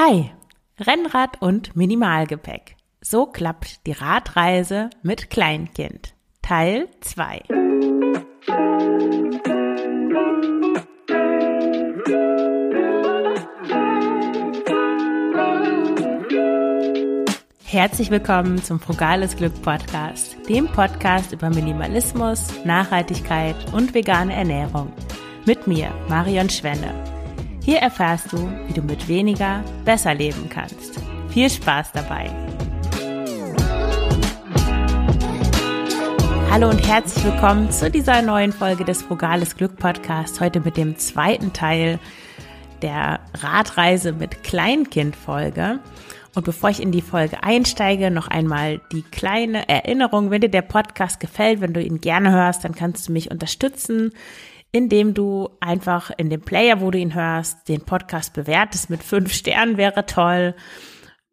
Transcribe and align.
Hi, 0.00 0.30
Rennrad 0.78 1.42
und 1.42 1.74
Minimalgepäck. 1.74 2.76
So 3.00 3.26
klappt 3.26 3.84
die 3.84 3.90
Radreise 3.90 4.90
mit 5.02 5.28
Kleinkind. 5.28 6.14
Teil 6.40 6.86
2. 7.00 7.42
Herzlich 17.64 18.12
willkommen 18.12 18.62
zum 18.62 18.78
Frugales 18.78 19.34
Glück 19.34 19.60
Podcast, 19.62 20.36
dem 20.48 20.68
Podcast 20.68 21.32
über 21.32 21.50
Minimalismus, 21.50 22.64
Nachhaltigkeit 22.64 23.56
und 23.72 23.94
vegane 23.94 24.32
Ernährung. 24.32 24.92
Mit 25.44 25.66
mir, 25.66 25.90
Marion 26.08 26.48
Schwenne. 26.48 27.17
Hier 27.68 27.80
erfährst 27.80 28.32
du, 28.32 28.50
wie 28.66 28.72
du 28.72 28.80
mit 28.80 29.08
weniger 29.08 29.62
besser 29.84 30.14
leben 30.14 30.48
kannst. 30.48 30.98
Viel 31.28 31.50
Spaß 31.50 31.92
dabei! 31.92 32.30
Hallo 36.50 36.70
und 36.70 36.78
herzlich 36.88 37.22
willkommen 37.26 37.70
zu 37.70 37.90
dieser 37.90 38.22
neuen 38.22 38.52
Folge 38.52 38.86
des 38.86 39.02
Frugales 39.02 39.54
Glück 39.54 39.76
Podcasts. 39.76 40.40
Heute 40.40 40.60
mit 40.60 40.78
dem 40.78 40.96
zweiten 40.96 41.52
Teil 41.52 41.98
der 42.80 43.20
Radreise 43.34 44.14
mit 44.14 44.42
Kleinkind 44.42 45.14
Folge. 45.14 45.80
Und 46.34 46.46
bevor 46.46 46.70
ich 46.70 46.80
in 46.80 46.90
die 46.90 47.02
Folge 47.02 47.42
einsteige, 47.42 48.10
noch 48.10 48.28
einmal 48.28 48.80
die 48.92 49.02
kleine 49.02 49.68
Erinnerung. 49.68 50.30
Wenn 50.30 50.40
dir 50.40 50.48
der 50.48 50.62
Podcast 50.62 51.20
gefällt, 51.20 51.60
wenn 51.60 51.74
du 51.74 51.82
ihn 51.82 52.00
gerne 52.00 52.32
hörst, 52.32 52.64
dann 52.64 52.74
kannst 52.74 53.08
du 53.08 53.12
mich 53.12 53.30
unterstützen, 53.30 54.12
indem 54.72 55.14
du 55.14 55.48
einfach 55.60 56.10
in 56.16 56.30
dem 56.30 56.42
Player, 56.42 56.80
wo 56.80 56.90
du 56.90 56.98
ihn 56.98 57.14
hörst, 57.14 57.68
den 57.68 57.82
Podcast 57.82 58.34
bewertest 58.34 58.90
mit 58.90 59.02
fünf 59.02 59.32
Sternen 59.32 59.76
wäre 59.76 60.06
toll. 60.06 60.54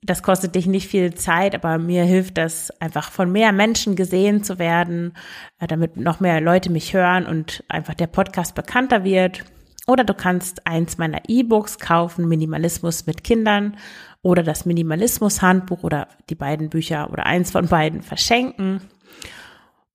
Das 0.02 0.24
kostet 0.24 0.56
dich 0.56 0.68
nicht 0.68 0.88
viel 0.88 1.16
Zeit, 1.16 1.56
aber 1.56 1.78
mir 1.78 2.04
hilft 2.04 2.38
das 2.38 2.70
einfach 2.80 3.12
von 3.12 3.32
mehr 3.32 3.52
Menschen 3.52 3.96
gesehen 3.96 4.44
zu 4.44 4.60
werden, 4.60 5.14
äh, 5.60 5.68
damit 5.68 5.98
noch 5.98 6.20
mehr 6.20 6.40
Leute 6.42 6.72
mich 6.72 6.94
hören 6.94 7.26
und 7.26 7.64
einfach 7.68 7.96
der 7.96 8.08
Podcast 8.08 8.56
bekannter 8.56 9.04
wird. 9.04 9.44
Oder 9.88 10.04
du 10.04 10.14
kannst 10.14 10.66
eins 10.68 10.98
meiner 10.98 11.22
E-Books 11.28 11.80
kaufen, 11.80 12.28
Minimalismus 12.28 13.06
mit 13.06 13.24
Kindern 13.24 13.78
oder 14.22 14.42
das 14.42 14.66
Minimalismus-Handbuch 14.66 15.84
oder 15.84 16.08
die 16.30 16.36
beiden 16.36 16.70
Bücher 16.70 17.12
oder 17.12 17.26
eins 17.26 17.52
von 17.52 17.68
beiden 17.68 18.02
verschenken. 18.02 18.82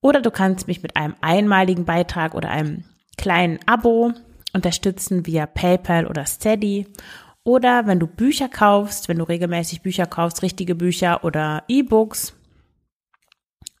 Oder 0.01 0.21
du 0.21 0.31
kannst 0.31 0.67
mich 0.67 0.81
mit 0.81 0.95
einem 0.95 1.15
einmaligen 1.21 1.85
Beitrag 1.85 2.33
oder 2.33 2.49
einem 2.49 2.85
kleinen 3.17 3.59
Abo 3.65 4.13
unterstützen 4.53 5.25
via 5.25 5.45
PayPal 5.45 6.07
oder 6.07 6.25
Steady. 6.25 6.87
Oder 7.43 7.87
wenn 7.87 7.99
du 7.99 8.07
Bücher 8.07 8.49
kaufst, 8.49 9.09
wenn 9.09 9.17
du 9.17 9.23
regelmäßig 9.23 9.81
Bücher 9.81 10.05
kaufst, 10.05 10.43
richtige 10.43 10.75
Bücher 10.75 11.23
oder 11.23 11.63
E-Books, 11.67 12.35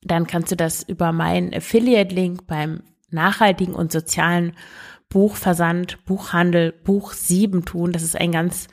dann 0.03 0.25
kannst 0.25 0.51
du 0.51 0.55
das 0.55 0.81
über 0.83 1.11
meinen 1.11 1.53
Affiliate-Link 1.53 2.47
beim 2.47 2.81
nachhaltigen 3.11 3.75
und 3.75 3.91
sozialen 3.91 4.53
Buchversand, 5.09 6.03
Buchhandel, 6.05 6.71
Buch 6.71 7.13
7 7.13 7.65
tun. 7.65 7.91
Das 7.91 8.01
ist 8.01 8.15
ein 8.15 8.31
ganz 8.31 8.67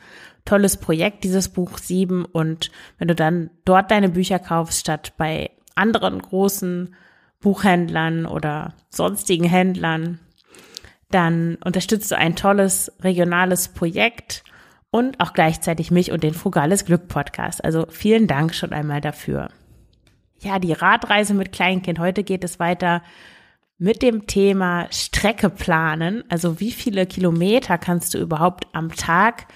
tolles 0.44 0.78
Projekt, 0.78 1.24
dieses 1.24 1.50
Buch 1.50 1.76
7. 1.76 2.24
Und 2.24 2.70
wenn 2.96 3.08
du 3.08 3.14
dann 3.14 3.50
dort 3.64 3.90
deine 3.90 4.08
Bücher 4.08 4.38
kaufst, 4.38 4.80
statt 4.80 5.14
bei 5.18 5.50
anderen 5.74 6.22
großen 6.22 6.94
Buchhändlern 7.40 8.24
oder 8.24 8.74
sonstigen 8.88 9.44
Händlern, 9.44 10.20
dann 11.10 11.56
unterstützt 11.64 12.10
du 12.10 12.16
ein 12.16 12.36
tolles 12.36 12.92
regionales 13.00 13.68
Projekt 13.68 14.44
und 14.90 15.20
auch 15.20 15.32
gleichzeitig 15.32 15.90
mich 15.90 16.12
und 16.12 16.22
den 16.22 16.34
Frugales 16.34 16.84
Glück 16.84 17.08
Podcast. 17.08 17.64
Also 17.64 17.86
vielen 17.90 18.26
Dank 18.26 18.54
schon 18.54 18.72
einmal 18.72 19.00
dafür. 19.00 19.48
Ja, 20.40 20.58
die 20.58 20.72
Radreise 20.72 21.34
mit 21.34 21.52
Kleinkind. 21.52 21.98
Heute 21.98 22.22
geht 22.22 22.44
es 22.44 22.58
weiter 22.60 23.02
mit 23.78 24.02
dem 24.02 24.26
Thema 24.26 24.86
Strecke 24.90 25.50
planen. 25.50 26.24
Also 26.28 26.60
wie 26.60 26.72
viele 26.72 27.06
Kilometer 27.06 27.78
kannst 27.78 28.14
du 28.14 28.18
überhaupt 28.18 28.66
am 28.72 28.94
Tag 28.94 29.46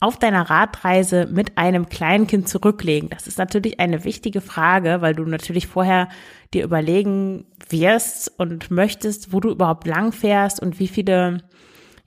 auf 0.00 0.18
deiner 0.18 0.50
Radreise 0.50 1.26
mit 1.26 1.56
einem 1.56 1.88
Kleinkind 1.88 2.48
zurücklegen? 2.48 3.08
Das 3.08 3.26
ist 3.26 3.38
natürlich 3.38 3.80
eine 3.80 4.04
wichtige 4.04 4.40
Frage, 4.40 5.00
weil 5.00 5.14
du 5.14 5.24
natürlich 5.24 5.66
vorher 5.66 6.08
dir 6.52 6.64
überlegen 6.64 7.46
wirst 7.68 8.38
und 8.38 8.70
möchtest, 8.70 9.32
wo 9.32 9.40
du 9.40 9.50
überhaupt 9.50 9.86
lang 9.86 10.12
fährst 10.12 10.60
und 10.60 10.78
wie 10.78 10.88
viele, 10.88 11.38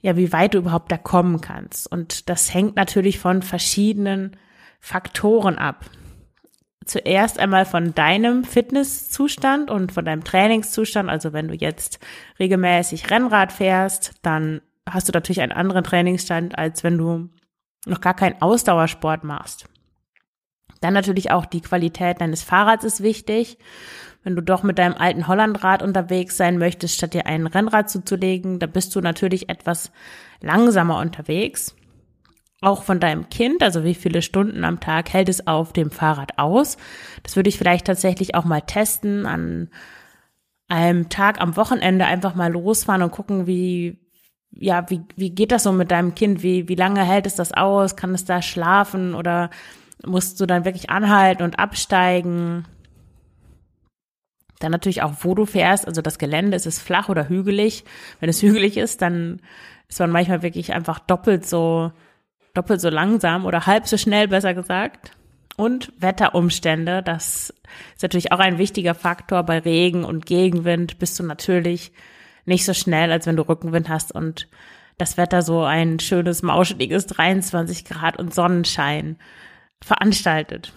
ja, 0.00 0.16
wie 0.16 0.32
weit 0.32 0.54
du 0.54 0.58
überhaupt 0.58 0.92
da 0.92 0.96
kommen 0.96 1.40
kannst. 1.40 1.90
Und 1.90 2.28
das 2.28 2.54
hängt 2.54 2.76
natürlich 2.76 3.18
von 3.18 3.42
verschiedenen 3.42 4.36
Faktoren 4.78 5.58
ab. 5.58 5.84
Zuerst 6.86 7.38
einmal 7.38 7.66
von 7.66 7.94
deinem 7.94 8.44
Fitnesszustand 8.44 9.70
und 9.70 9.92
von 9.92 10.04
deinem 10.04 10.24
Trainingszustand. 10.24 11.10
Also 11.10 11.32
wenn 11.32 11.48
du 11.48 11.54
jetzt 11.54 11.98
regelmäßig 12.38 13.10
Rennrad 13.10 13.52
fährst, 13.52 14.12
dann 14.22 14.62
hast 14.88 15.08
du 15.08 15.12
natürlich 15.12 15.42
einen 15.42 15.52
anderen 15.52 15.84
Trainingsstand, 15.84 16.56
als 16.58 16.82
wenn 16.82 16.96
du 16.96 17.28
noch 17.86 18.00
gar 18.00 18.14
keinen 18.14 18.40
Ausdauersport 18.40 19.24
machst. 19.24 19.66
Dann 20.80 20.94
natürlich 20.94 21.30
auch 21.30 21.46
die 21.46 21.60
Qualität 21.60 22.20
deines 22.20 22.42
Fahrrads 22.42 22.84
ist 22.84 23.02
wichtig. 23.02 23.58
Wenn 24.22 24.36
du 24.36 24.42
doch 24.42 24.62
mit 24.62 24.78
deinem 24.78 24.94
alten 24.94 25.28
Hollandrad 25.28 25.82
unterwegs 25.82 26.36
sein 26.36 26.58
möchtest, 26.58 26.96
statt 26.96 27.14
dir 27.14 27.26
ein 27.26 27.46
Rennrad 27.46 27.88
zuzulegen, 27.88 28.58
da 28.58 28.66
bist 28.66 28.94
du 28.94 29.00
natürlich 29.00 29.48
etwas 29.48 29.92
langsamer 30.40 30.98
unterwegs. 30.98 31.74
Auch 32.62 32.82
von 32.82 33.00
deinem 33.00 33.30
Kind, 33.30 33.62
also 33.62 33.84
wie 33.84 33.94
viele 33.94 34.20
Stunden 34.20 34.64
am 34.64 34.80
Tag 34.80 35.10
hält 35.12 35.30
es 35.30 35.46
auf 35.46 35.72
dem 35.72 35.90
Fahrrad 35.90 36.38
aus. 36.38 36.76
Das 37.22 37.36
würde 37.36 37.48
ich 37.48 37.56
vielleicht 37.56 37.86
tatsächlich 37.86 38.34
auch 38.34 38.44
mal 38.44 38.60
testen, 38.60 39.24
an 39.24 39.70
einem 40.68 41.08
Tag 41.08 41.40
am 41.40 41.56
Wochenende 41.56 42.04
einfach 42.04 42.34
mal 42.34 42.52
losfahren 42.52 43.02
und 43.02 43.12
gucken, 43.12 43.46
wie, 43.46 43.98
ja, 44.52 44.88
wie, 44.90 45.02
wie 45.16 45.30
geht 45.30 45.52
das 45.52 45.62
so 45.62 45.72
mit 45.72 45.90
deinem 45.90 46.14
Kind? 46.14 46.42
Wie, 46.42 46.68
wie 46.68 46.74
lange 46.74 47.04
hält 47.04 47.26
es 47.26 47.34
das 47.34 47.52
aus? 47.52 47.96
Kann 47.96 48.14
es 48.14 48.24
da 48.24 48.42
schlafen 48.42 49.14
oder 49.14 49.50
musst 50.04 50.40
du 50.40 50.46
dann 50.46 50.64
wirklich 50.64 50.90
anhalten 50.90 51.42
und 51.42 51.58
absteigen? 51.58 52.64
Dann 54.58 54.72
natürlich 54.72 55.02
auch, 55.02 55.12
wo 55.20 55.34
du 55.34 55.46
fährst. 55.46 55.86
Also 55.86 56.02
das 56.02 56.18
Gelände, 56.18 56.56
ist 56.56 56.66
es 56.66 56.80
flach 56.80 57.08
oder 57.08 57.28
hügelig? 57.28 57.84
Wenn 58.18 58.28
es 58.28 58.42
hügelig 58.42 58.76
ist, 58.76 59.02
dann 59.02 59.40
ist 59.88 60.00
man 60.00 60.10
manchmal 60.10 60.42
wirklich 60.42 60.72
einfach 60.72 60.98
doppelt 60.98 61.46
so, 61.46 61.92
doppelt 62.54 62.80
so 62.80 62.90
langsam 62.90 63.46
oder 63.46 63.66
halb 63.66 63.86
so 63.86 63.96
schnell, 63.96 64.28
besser 64.28 64.54
gesagt. 64.54 65.12
Und 65.56 65.92
Wetterumstände, 65.98 67.02
das 67.02 67.50
ist 67.94 68.02
natürlich 68.02 68.32
auch 68.32 68.38
ein 68.38 68.58
wichtiger 68.58 68.94
Faktor. 68.94 69.42
Bei 69.42 69.58
Regen 69.58 70.04
und 70.04 70.26
Gegenwind 70.26 70.98
bist 70.98 71.18
du 71.18 71.22
natürlich 71.22 71.92
nicht 72.44 72.64
so 72.64 72.74
schnell, 72.74 73.12
als 73.12 73.26
wenn 73.26 73.36
du 73.36 73.48
Rückenwind 73.48 73.88
hast 73.88 74.12
und 74.12 74.48
das 74.98 75.16
Wetter 75.16 75.42
so 75.42 75.62
ein 75.62 75.98
schönes, 75.98 76.42
mauscheliges 76.42 77.06
23 77.06 77.84
Grad 77.84 78.18
und 78.18 78.34
Sonnenschein 78.34 79.16
veranstaltet. 79.82 80.72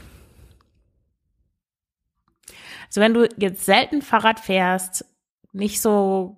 Also 2.88 3.02
wenn 3.02 3.14
du 3.14 3.28
jetzt 3.38 3.66
selten 3.66 4.02
Fahrrad 4.02 4.40
fährst, 4.40 5.06
nicht 5.52 5.82
so 5.82 6.38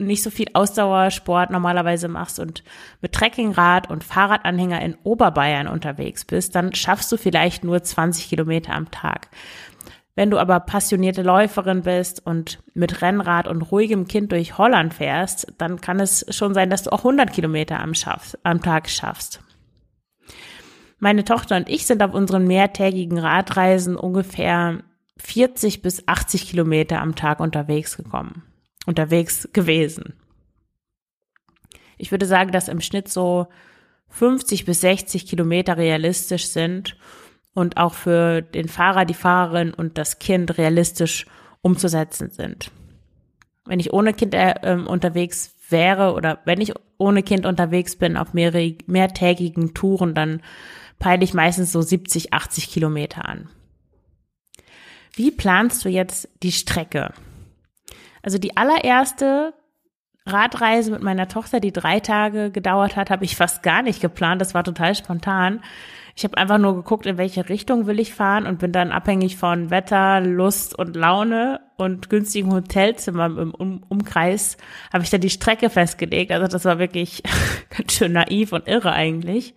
nicht 0.00 0.22
so 0.22 0.30
viel 0.30 0.46
Ausdauersport 0.52 1.50
normalerweise 1.50 2.06
machst 2.06 2.38
und 2.38 2.62
mit 3.00 3.12
Trekkingrad 3.12 3.90
und 3.90 4.04
Fahrradanhänger 4.04 4.80
in 4.80 4.96
Oberbayern 5.02 5.66
unterwegs 5.66 6.24
bist, 6.24 6.54
dann 6.54 6.72
schaffst 6.72 7.10
du 7.10 7.16
vielleicht 7.16 7.64
nur 7.64 7.82
20 7.82 8.28
Kilometer 8.28 8.74
am 8.74 8.92
Tag. 8.92 9.28
Wenn 10.18 10.32
du 10.32 10.38
aber 10.38 10.58
passionierte 10.58 11.22
Läuferin 11.22 11.82
bist 11.82 12.26
und 12.26 12.58
mit 12.74 13.02
Rennrad 13.02 13.46
und 13.46 13.62
ruhigem 13.62 14.08
Kind 14.08 14.32
durch 14.32 14.58
Holland 14.58 14.92
fährst, 14.92 15.52
dann 15.58 15.80
kann 15.80 16.00
es 16.00 16.26
schon 16.34 16.54
sein, 16.54 16.70
dass 16.70 16.82
du 16.82 16.90
auch 16.90 17.04
100 17.04 17.32
Kilometer 17.32 17.78
am, 17.78 17.94
schaffst, 17.94 18.36
am 18.42 18.60
Tag 18.60 18.90
schaffst. 18.90 19.40
Meine 20.98 21.22
Tochter 21.22 21.56
und 21.56 21.68
ich 21.68 21.86
sind 21.86 22.02
auf 22.02 22.14
unseren 22.14 22.48
mehrtägigen 22.48 23.16
Radreisen 23.16 23.94
ungefähr 23.94 24.82
40 25.18 25.82
bis 25.82 26.08
80 26.08 26.48
Kilometer 26.48 27.00
am 27.00 27.14
Tag 27.14 27.38
unterwegs 27.38 27.96
gekommen, 27.96 28.42
unterwegs 28.86 29.48
gewesen. 29.52 30.14
Ich 31.96 32.10
würde 32.10 32.26
sagen, 32.26 32.50
dass 32.50 32.66
im 32.66 32.80
Schnitt 32.80 33.06
so 33.06 33.46
50 34.08 34.64
bis 34.64 34.80
60 34.80 35.28
Kilometer 35.28 35.76
realistisch 35.76 36.48
sind 36.48 36.96
und 37.54 37.76
auch 37.76 37.94
für 37.94 38.42
den 38.42 38.68
Fahrer, 38.68 39.04
die 39.04 39.14
Fahrerin 39.14 39.74
und 39.74 39.98
das 39.98 40.18
Kind 40.18 40.58
realistisch 40.58 41.26
umzusetzen 41.62 42.30
sind. 42.30 42.70
Wenn 43.64 43.80
ich 43.80 43.92
ohne 43.92 44.14
Kind 44.14 44.34
äh, 44.34 44.78
unterwegs 44.86 45.54
wäre 45.68 46.14
oder 46.14 46.38
wenn 46.44 46.60
ich 46.60 46.72
ohne 46.98 47.22
Kind 47.22 47.46
unterwegs 47.46 47.96
bin 47.96 48.16
auf 48.16 48.32
mehrere, 48.32 48.76
mehrtägigen 48.86 49.74
Touren, 49.74 50.14
dann 50.14 50.42
peile 50.98 51.24
ich 51.24 51.34
meistens 51.34 51.72
so 51.72 51.82
70, 51.82 52.32
80 52.32 52.70
Kilometer 52.70 53.28
an. 53.28 53.48
Wie 55.12 55.30
planst 55.30 55.84
du 55.84 55.88
jetzt 55.88 56.28
die 56.42 56.52
Strecke? 56.52 57.12
Also 58.22 58.38
die 58.38 58.56
allererste 58.56 59.54
Radreise 60.26 60.90
mit 60.90 61.02
meiner 61.02 61.28
Tochter, 61.28 61.60
die 61.60 61.72
drei 61.72 62.00
Tage 62.00 62.50
gedauert 62.50 62.96
hat, 62.96 63.10
habe 63.10 63.24
ich 63.24 63.36
fast 63.36 63.62
gar 63.62 63.82
nicht 63.82 64.00
geplant. 64.00 64.40
Das 64.40 64.54
war 64.54 64.64
total 64.64 64.94
spontan. 64.94 65.62
Ich 66.18 66.24
habe 66.24 66.36
einfach 66.36 66.58
nur 66.58 66.74
geguckt, 66.74 67.06
in 67.06 67.16
welche 67.16 67.48
Richtung 67.48 67.86
will 67.86 68.00
ich 68.00 68.12
fahren 68.12 68.46
und 68.46 68.58
bin 68.58 68.72
dann 68.72 68.90
abhängig 68.90 69.36
von 69.36 69.70
Wetter, 69.70 70.20
Lust 70.20 70.76
und 70.76 70.96
Laune 70.96 71.60
und 71.76 72.10
günstigen 72.10 72.52
Hotelzimmern 72.52 73.38
im 73.38 73.54
um 73.54 73.84
Umkreis, 73.88 74.56
habe 74.92 75.04
ich 75.04 75.10
dann 75.10 75.20
die 75.20 75.30
Strecke 75.30 75.70
festgelegt. 75.70 76.32
Also 76.32 76.48
das 76.48 76.64
war 76.64 76.80
wirklich 76.80 77.22
ganz 77.70 77.92
schön 77.92 78.14
naiv 78.14 78.52
und 78.52 78.66
irre 78.66 78.90
eigentlich. 78.90 79.54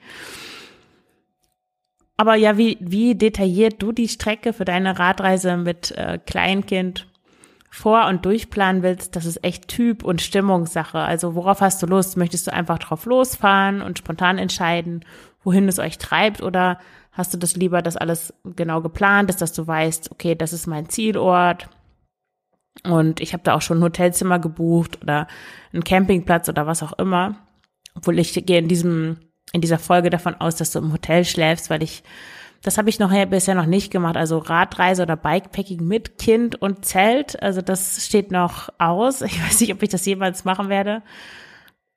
Aber 2.15 2.35
ja, 2.35 2.59
wie, 2.59 2.77
wie 2.79 3.15
detailliert 3.15 3.81
du 3.81 3.91
die 3.91 4.07
Strecke 4.07 4.53
für 4.53 4.63
deine 4.63 4.99
Radreise 4.99 5.57
mit 5.57 5.89
äh, 5.97 6.19
Kleinkind 6.23 7.07
vor- 7.71 8.05
und 8.05 8.23
durchplanen 8.23 8.83
willst, 8.83 9.15
das 9.15 9.25
ist 9.25 9.43
echt 9.43 9.67
Typ- 9.67 10.03
und 10.03 10.21
Stimmungssache. 10.21 10.99
Also 10.99 11.33
worauf 11.33 11.61
hast 11.61 11.81
du 11.81 11.87
Lust? 11.87 12.17
Möchtest 12.17 12.45
du 12.45 12.53
einfach 12.53 12.77
drauf 12.77 13.05
losfahren 13.05 13.81
und 13.81 13.97
spontan 13.97 14.37
entscheiden, 14.37 15.05
wohin 15.43 15.67
es 15.67 15.79
euch 15.79 15.97
treibt? 15.97 16.41
Oder 16.41 16.79
hast 17.11 17.33
du 17.33 17.37
das 17.37 17.55
lieber, 17.55 17.81
dass 17.81 17.97
alles 17.97 18.33
genau 18.43 18.81
geplant 18.81 19.29
ist, 19.29 19.41
dass 19.41 19.53
du 19.53 19.65
weißt, 19.67 20.11
okay, 20.11 20.35
das 20.35 20.53
ist 20.53 20.67
mein 20.67 20.89
Zielort 20.89 21.69
und 22.83 23.19
ich 23.19 23.33
habe 23.33 23.43
da 23.43 23.53
auch 23.53 23.61
schon 23.61 23.79
ein 23.79 23.83
Hotelzimmer 23.83 24.39
gebucht 24.39 25.01
oder 25.01 25.27
einen 25.73 25.83
Campingplatz 25.83 26.49
oder 26.49 26.67
was 26.67 26.83
auch 26.83 26.93
immer. 26.93 27.35
Obwohl 27.95 28.17
ich 28.19 28.33
gehe 28.45 28.59
in 28.59 28.67
diesem 28.67 29.17
in 29.53 29.61
dieser 29.61 29.79
Folge 29.79 30.09
davon 30.09 30.35
aus, 30.35 30.55
dass 30.55 30.71
du 30.71 30.79
im 30.79 30.93
Hotel 30.93 31.25
schläfst, 31.25 31.69
weil 31.69 31.83
ich 31.83 32.03
das 32.63 32.77
habe 32.77 32.89
ich 32.89 32.99
noch 32.99 33.11
bisher 33.25 33.55
noch 33.55 33.65
nicht 33.65 33.91
gemacht. 33.91 34.15
Also 34.15 34.37
Radreise 34.37 35.01
oder 35.01 35.15
Bikepacking 35.17 35.83
mit 35.83 36.19
Kind 36.19 36.61
und 36.61 36.85
Zelt. 36.85 37.41
Also 37.41 37.61
das 37.61 38.05
steht 38.05 38.31
noch 38.31 38.69
aus. 38.77 39.21
Ich 39.23 39.43
weiß 39.43 39.61
nicht, 39.61 39.73
ob 39.73 39.81
ich 39.81 39.89
das 39.89 40.05
jemals 40.05 40.45
machen 40.45 40.69
werde. 40.69 41.01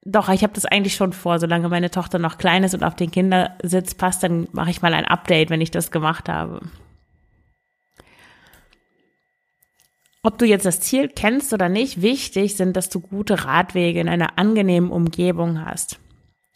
Doch, 0.05 0.29
ich 0.29 0.43
habe 0.43 0.53
das 0.53 0.67
eigentlich 0.67 0.97
schon 0.97 1.13
vor. 1.15 1.39
Solange 1.39 1.69
meine 1.69 1.91
Tochter 1.91 2.19
noch 2.19 2.37
klein 2.37 2.63
ist 2.63 2.75
und 2.75 2.85
auf 2.85 2.95
den 2.95 3.11
Kindersitz 3.11 3.95
passt, 3.95 4.23
dann 4.23 4.49
mache 4.53 4.71
ich 4.71 4.83
mal 4.83 4.93
ein 4.93 5.07
Update, 5.07 5.49
wenn 5.51 5.63
ich 5.63 5.71
das 5.71 5.91
gemacht 5.91 6.29
habe. 6.29 6.61
Ob 10.23 10.39
du 10.39 10.47
jetzt 10.47 10.65
das 10.65 10.81
Ziel 10.81 11.09
kennst 11.09 11.53
oder 11.53 11.69
nicht, 11.69 12.01
wichtig 12.01 12.57
sind, 12.57 12.77
dass 12.77 12.89
du 12.89 13.01
gute 13.01 13.45
Radwege 13.45 14.01
in 14.01 14.09
einer 14.09 14.39
angenehmen 14.39 14.91
Umgebung 14.91 15.65
hast. 15.65 15.99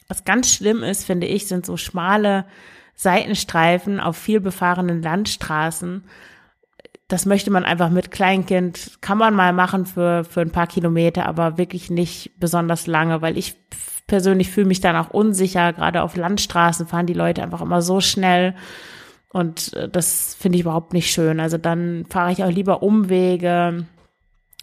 Was 0.09 0.25
ganz 0.25 0.53
schlimm 0.53 0.83
ist, 0.83 1.05
finde 1.05 1.27
ich, 1.27 1.47
sind 1.47 1.67
so 1.67 1.77
schmale 1.77 2.47
Seitenstreifen 2.95 4.01
auf 4.01 4.17
viel 4.17 4.41
befahrenen 4.41 5.03
Landstraßen. 5.03 6.05
Das 7.09 7.25
möchte 7.25 7.51
man 7.51 7.65
einfach 7.65 7.89
mit 7.89 8.11
Kleinkind, 8.11 8.99
kann 9.01 9.19
man 9.19 9.35
mal 9.35 9.53
machen 9.53 9.87
für, 9.87 10.25
für 10.25 10.43
ein 10.43 10.51
paar 10.51 10.67
Kilometer, 10.67 11.27
aber 11.27 11.57
wirklich 11.57 11.91
nicht 11.91 12.39
besonders 12.39 12.87
lange, 12.87 13.23
weil 13.23 13.39
ich 13.39 13.57
persönlich 14.07 14.51
fühle 14.51 14.67
mich 14.67 14.81
dann 14.81 14.97
auch 14.97 15.11
unsicher. 15.11 15.73
Gerade 15.73 16.03
auf 16.03 16.17
Landstraßen 16.17 16.87
fahren 16.87 17.07
die 17.07 17.15
Leute 17.15 17.43
einfach 17.43 17.63
immer 17.63 17.81
so 17.81 18.01
schnell. 18.01 18.55
Und 19.31 19.73
äh, 19.75 19.89
das 19.89 20.35
finde 20.35 20.57
ich 20.57 20.63
überhaupt 20.63 20.93
nicht 20.93 21.11
schön. 21.11 21.41
Also 21.41 21.57
dann 21.57 22.05
fahre 22.11 22.33
ich 22.33 22.45
auch 22.45 22.51
lieber 22.51 22.83
Umwege, 22.83 23.87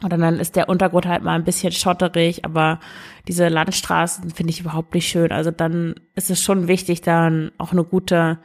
oder 0.03 0.17
dann 0.17 0.39
ist 0.39 0.55
der 0.55 0.67
Untergrund 0.67 1.05
halt 1.05 1.23
mal 1.23 1.35
ein 1.35 1.45
bisschen 1.45 1.71
schotterig, 1.71 2.43
aber 2.43 2.79
diese 3.27 3.47
Landstraßen 3.47 4.29
finde 4.31 4.51
ich 4.51 4.59
überhaupt 4.59 4.93
nicht 4.93 5.07
schön. 5.07 5.31
Also 5.31 5.51
dann 5.51 5.95
ist 6.15 6.29
es 6.29 6.41
schon 6.41 6.67
wichtig, 6.67 7.01
dann 7.01 7.51
auch 7.57 7.71
eine 7.71 7.85
gute, 7.85 8.39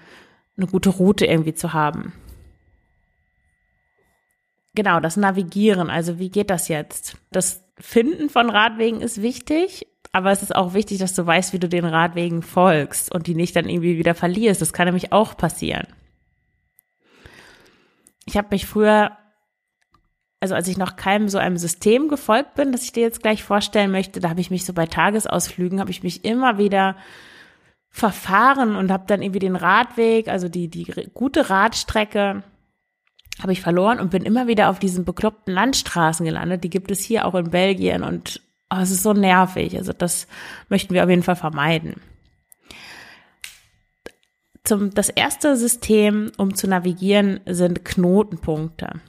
eine 0.56 0.66
gute 0.66 0.90
Route 0.90 1.26
irgendwie 1.26 1.54
zu 1.54 1.72
haben. 1.72 2.12
Genau, 4.80 4.98
das 4.98 5.18
Navigieren. 5.18 5.90
Also 5.90 6.18
wie 6.18 6.30
geht 6.30 6.48
das 6.48 6.68
jetzt? 6.68 7.18
Das 7.30 7.62
Finden 7.78 8.30
von 8.30 8.48
Radwegen 8.48 9.02
ist 9.02 9.20
wichtig, 9.20 9.86
aber 10.10 10.30
es 10.30 10.42
ist 10.42 10.56
auch 10.56 10.72
wichtig, 10.72 10.96
dass 10.96 11.12
du 11.12 11.26
weißt, 11.26 11.52
wie 11.52 11.58
du 11.58 11.68
den 11.68 11.84
Radwegen 11.84 12.40
folgst 12.40 13.14
und 13.14 13.26
die 13.26 13.34
nicht 13.34 13.54
dann 13.56 13.68
irgendwie 13.68 13.98
wieder 13.98 14.14
verlierst. 14.14 14.62
Das 14.62 14.72
kann 14.72 14.86
nämlich 14.86 15.12
auch 15.12 15.36
passieren. 15.36 15.86
Ich 18.24 18.38
habe 18.38 18.48
mich 18.52 18.64
früher 18.64 19.18
also 20.40 20.54
als 20.54 20.66
ich 20.66 20.78
noch 20.78 20.96
keinem 20.96 21.28
so 21.28 21.36
einem 21.36 21.58
System 21.58 22.08
gefolgt 22.08 22.54
bin, 22.54 22.72
das 22.72 22.84
ich 22.84 22.92
dir 22.92 23.02
jetzt 23.02 23.20
gleich 23.20 23.44
vorstellen 23.44 23.90
möchte, 23.90 24.20
da 24.20 24.30
habe 24.30 24.40
ich 24.40 24.50
mich 24.50 24.64
so 24.64 24.72
bei 24.72 24.86
Tagesausflügen, 24.86 25.78
habe 25.78 25.90
ich 25.90 26.02
mich 26.02 26.24
immer 26.24 26.56
wieder 26.56 26.96
verfahren 27.90 28.76
und 28.76 28.90
habe 28.90 29.04
dann 29.06 29.20
irgendwie 29.20 29.40
den 29.40 29.56
Radweg, 29.56 30.28
also 30.28 30.48
die, 30.48 30.68
die 30.68 30.86
gute 31.12 31.50
Radstrecke, 31.50 32.44
habe 33.42 33.52
ich 33.52 33.60
verloren 33.60 34.00
und 34.00 34.10
bin 34.10 34.24
immer 34.24 34.46
wieder 34.46 34.70
auf 34.70 34.78
diesen 34.78 35.04
bekloppten 35.04 35.54
Landstraßen 35.54 36.24
gelandet. 36.26 36.64
Die 36.64 36.70
gibt 36.70 36.90
es 36.90 37.00
hier 37.00 37.26
auch 37.26 37.34
in 37.34 37.50
Belgien 37.50 38.02
und 38.02 38.40
oh, 38.70 38.78
es 38.80 38.90
ist 38.90 39.02
so 39.02 39.12
nervig. 39.12 39.76
Also 39.76 39.92
das 39.92 40.26
möchten 40.68 40.94
wir 40.94 41.04
auf 41.04 41.10
jeden 41.10 41.22
Fall 41.22 41.36
vermeiden. 41.36 41.96
Zum, 44.64 44.92
das 44.92 45.08
erste 45.08 45.56
System, 45.56 46.32
um 46.36 46.54
zu 46.54 46.68
navigieren, 46.68 47.40
sind 47.46 47.84
Knotenpunkte. 47.84 49.00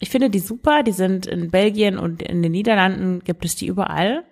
Ich 0.00 0.10
finde 0.10 0.30
die 0.30 0.40
super. 0.40 0.82
Die 0.82 0.92
sind 0.92 1.26
in 1.26 1.50
Belgien 1.50 1.98
und 1.98 2.22
in 2.22 2.42
den 2.42 2.52
Niederlanden 2.52 3.20
gibt 3.20 3.44
es 3.44 3.56
die 3.56 3.66
überall. 3.66 4.24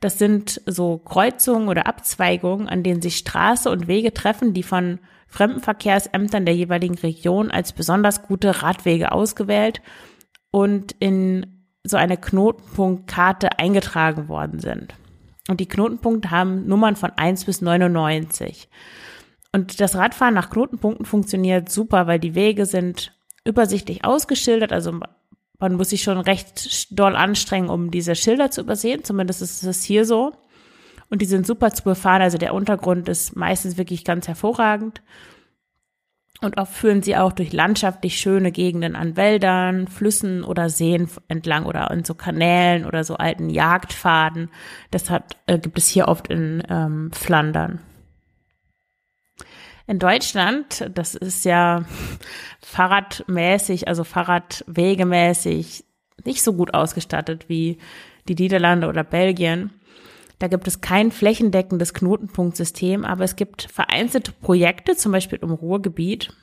Das 0.00 0.18
sind 0.18 0.60
so 0.66 0.98
Kreuzungen 0.98 1.68
oder 1.68 1.86
Abzweigungen, 1.86 2.68
an 2.68 2.82
denen 2.82 3.00
sich 3.00 3.16
Straße 3.16 3.70
und 3.70 3.88
Wege 3.88 4.12
treffen, 4.12 4.52
die 4.52 4.62
von 4.62 4.98
Fremdenverkehrsämtern 5.34 6.46
der 6.46 6.54
jeweiligen 6.54 6.96
Region 6.96 7.50
als 7.50 7.72
besonders 7.72 8.22
gute 8.22 8.62
Radwege 8.62 9.10
ausgewählt 9.10 9.82
und 10.52 10.92
in 11.00 11.66
so 11.82 11.96
eine 11.96 12.16
Knotenpunktkarte 12.16 13.58
eingetragen 13.58 14.28
worden 14.28 14.60
sind. 14.60 14.94
Und 15.48 15.58
die 15.58 15.66
Knotenpunkte 15.66 16.30
haben 16.30 16.68
Nummern 16.68 16.94
von 16.94 17.10
1 17.10 17.46
bis 17.46 17.60
99. 17.60 18.68
Und 19.52 19.80
das 19.80 19.96
Radfahren 19.96 20.34
nach 20.34 20.50
Knotenpunkten 20.50 21.04
funktioniert 21.04 21.68
super, 21.68 22.06
weil 22.06 22.20
die 22.20 22.36
Wege 22.36 22.64
sind 22.64 23.12
übersichtlich 23.44 24.04
ausgeschildert. 24.04 24.72
Also 24.72 25.00
man 25.58 25.74
muss 25.74 25.90
sich 25.90 26.04
schon 26.04 26.18
recht 26.18 26.96
doll 26.96 27.16
anstrengen, 27.16 27.70
um 27.70 27.90
diese 27.90 28.14
Schilder 28.14 28.52
zu 28.52 28.60
übersehen. 28.60 29.02
Zumindest 29.02 29.42
ist 29.42 29.64
es 29.64 29.82
hier 29.82 30.04
so. 30.04 30.32
Und 31.10 31.22
die 31.22 31.26
sind 31.26 31.46
super 31.46 31.70
zu 31.72 31.84
befahren. 31.84 32.22
Also 32.22 32.38
der 32.38 32.54
Untergrund 32.54 33.08
ist 33.08 33.36
meistens 33.36 33.76
wirklich 33.76 34.04
ganz 34.04 34.26
hervorragend. 34.28 35.02
Und 36.40 36.58
oft 36.58 36.74
führen 36.74 37.02
sie 37.02 37.16
auch 37.16 37.32
durch 37.32 37.52
landschaftlich 37.52 38.18
schöne 38.18 38.52
Gegenden 38.52 38.96
an 38.96 39.16
Wäldern, 39.16 39.86
Flüssen 39.88 40.44
oder 40.44 40.68
Seen 40.68 41.08
entlang 41.28 41.64
oder 41.64 41.90
in 41.90 42.04
so 42.04 42.14
Kanälen 42.14 42.84
oder 42.84 43.04
so 43.04 43.16
alten 43.16 43.48
Jagdpfaden. 43.48 44.50
Das 44.90 45.08
hat, 45.10 45.36
äh, 45.46 45.58
gibt 45.58 45.78
es 45.78 45.88
hier 45.88 46.08
oft 46.08 46.28
in 46.28 46.62
ähm, 46.68 47.10
Flandern. 47.12 47.80
In 49.86 49.98
Deutschland, 49.98 50.90
das 50.94 51.14
ist 51.14 51.44
ja 51.44 51.84
fahrradmäßig, 52.60 53.86
also 53.86 54.02
fahrradwegemäßig 54.02 55.84
nicht 56.24 56.42
so 56.42 56.54
gut 56.54 56.74
ausgestattet 56.74 57.48
wie 57.48 57.78
die 58.28 58.34
Niederlande 58.34 58.88
oder 58.88 59.04
Belgien. 59.04 59.70
Da 60.44 60.48
gibt 60.48 60.68
es 60.68 60.82
kein 60.82 61.10
flächendeckendes 61.10 61.94
Knotenpunktsystem, 61.94 63.06
aber 63.06 63.24
es 63.24 63.34
gibt 63.34 63.62
vereinzelte 63.62 64.30
Projekte, 64.30 64.94
zum 64.94 65.10
Beispiel 65.10 65.38
im 65.40 65.52
Ruhrgebiet. 65.52 66.34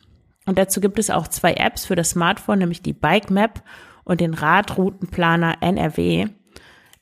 Und 0.47 0.57
dazu 0.57 0.81
gibt 0.81 0.97
es 0.97 1.11
auch 1.11 1.27
zwei 1.27 1.53
Apps 1.53 1.85
für 1.85 1.95
das 1.95 2.09
Smartphone, 2.09 2.57
nämlich 2.57 2.81
die 2.81 2.93
Bike 2.93 3.29
Map 3.29 3.61
und 4.03 4.19
den 4.19 4.33
Radroutenplaner 4.33 5.57
NRW. 5.61 6.29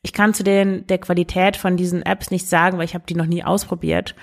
Ich 0.01 0.11
kann 0.11 0.33
zu 0.33 0.43
den, 0.43 0.87
der 0.87 0.97
Qualität 0.97 1.55
von 1.55 1.77
diesen 1.77 2.03
Apps 2.03 2.31
nicht 2.31 2.49
sagen, 2.49 2.77
weil 2.77 2.83
ich 2.83 2.95
habe 2.95 3.05
die 3.07 3.15
noch 3.15 3.27
nie 3.27 3.45
ausprobiert. 3.45 4.13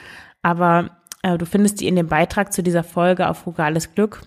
Aber 0.43 0.99
äh, 1.23 1.39
du 1.39 1.47
findest 1.47 1.81
die 1.81 1.89
in 1.89 1.97
dem 1.97 2.09
Beitrag 2.09 2.53
zu 2.53 2.63
dieser 2.63 2.85
Folge 2.85 3.31
auf 3.31 3.39
Frugales 3.39 3.95
Glück. 3.95 4.21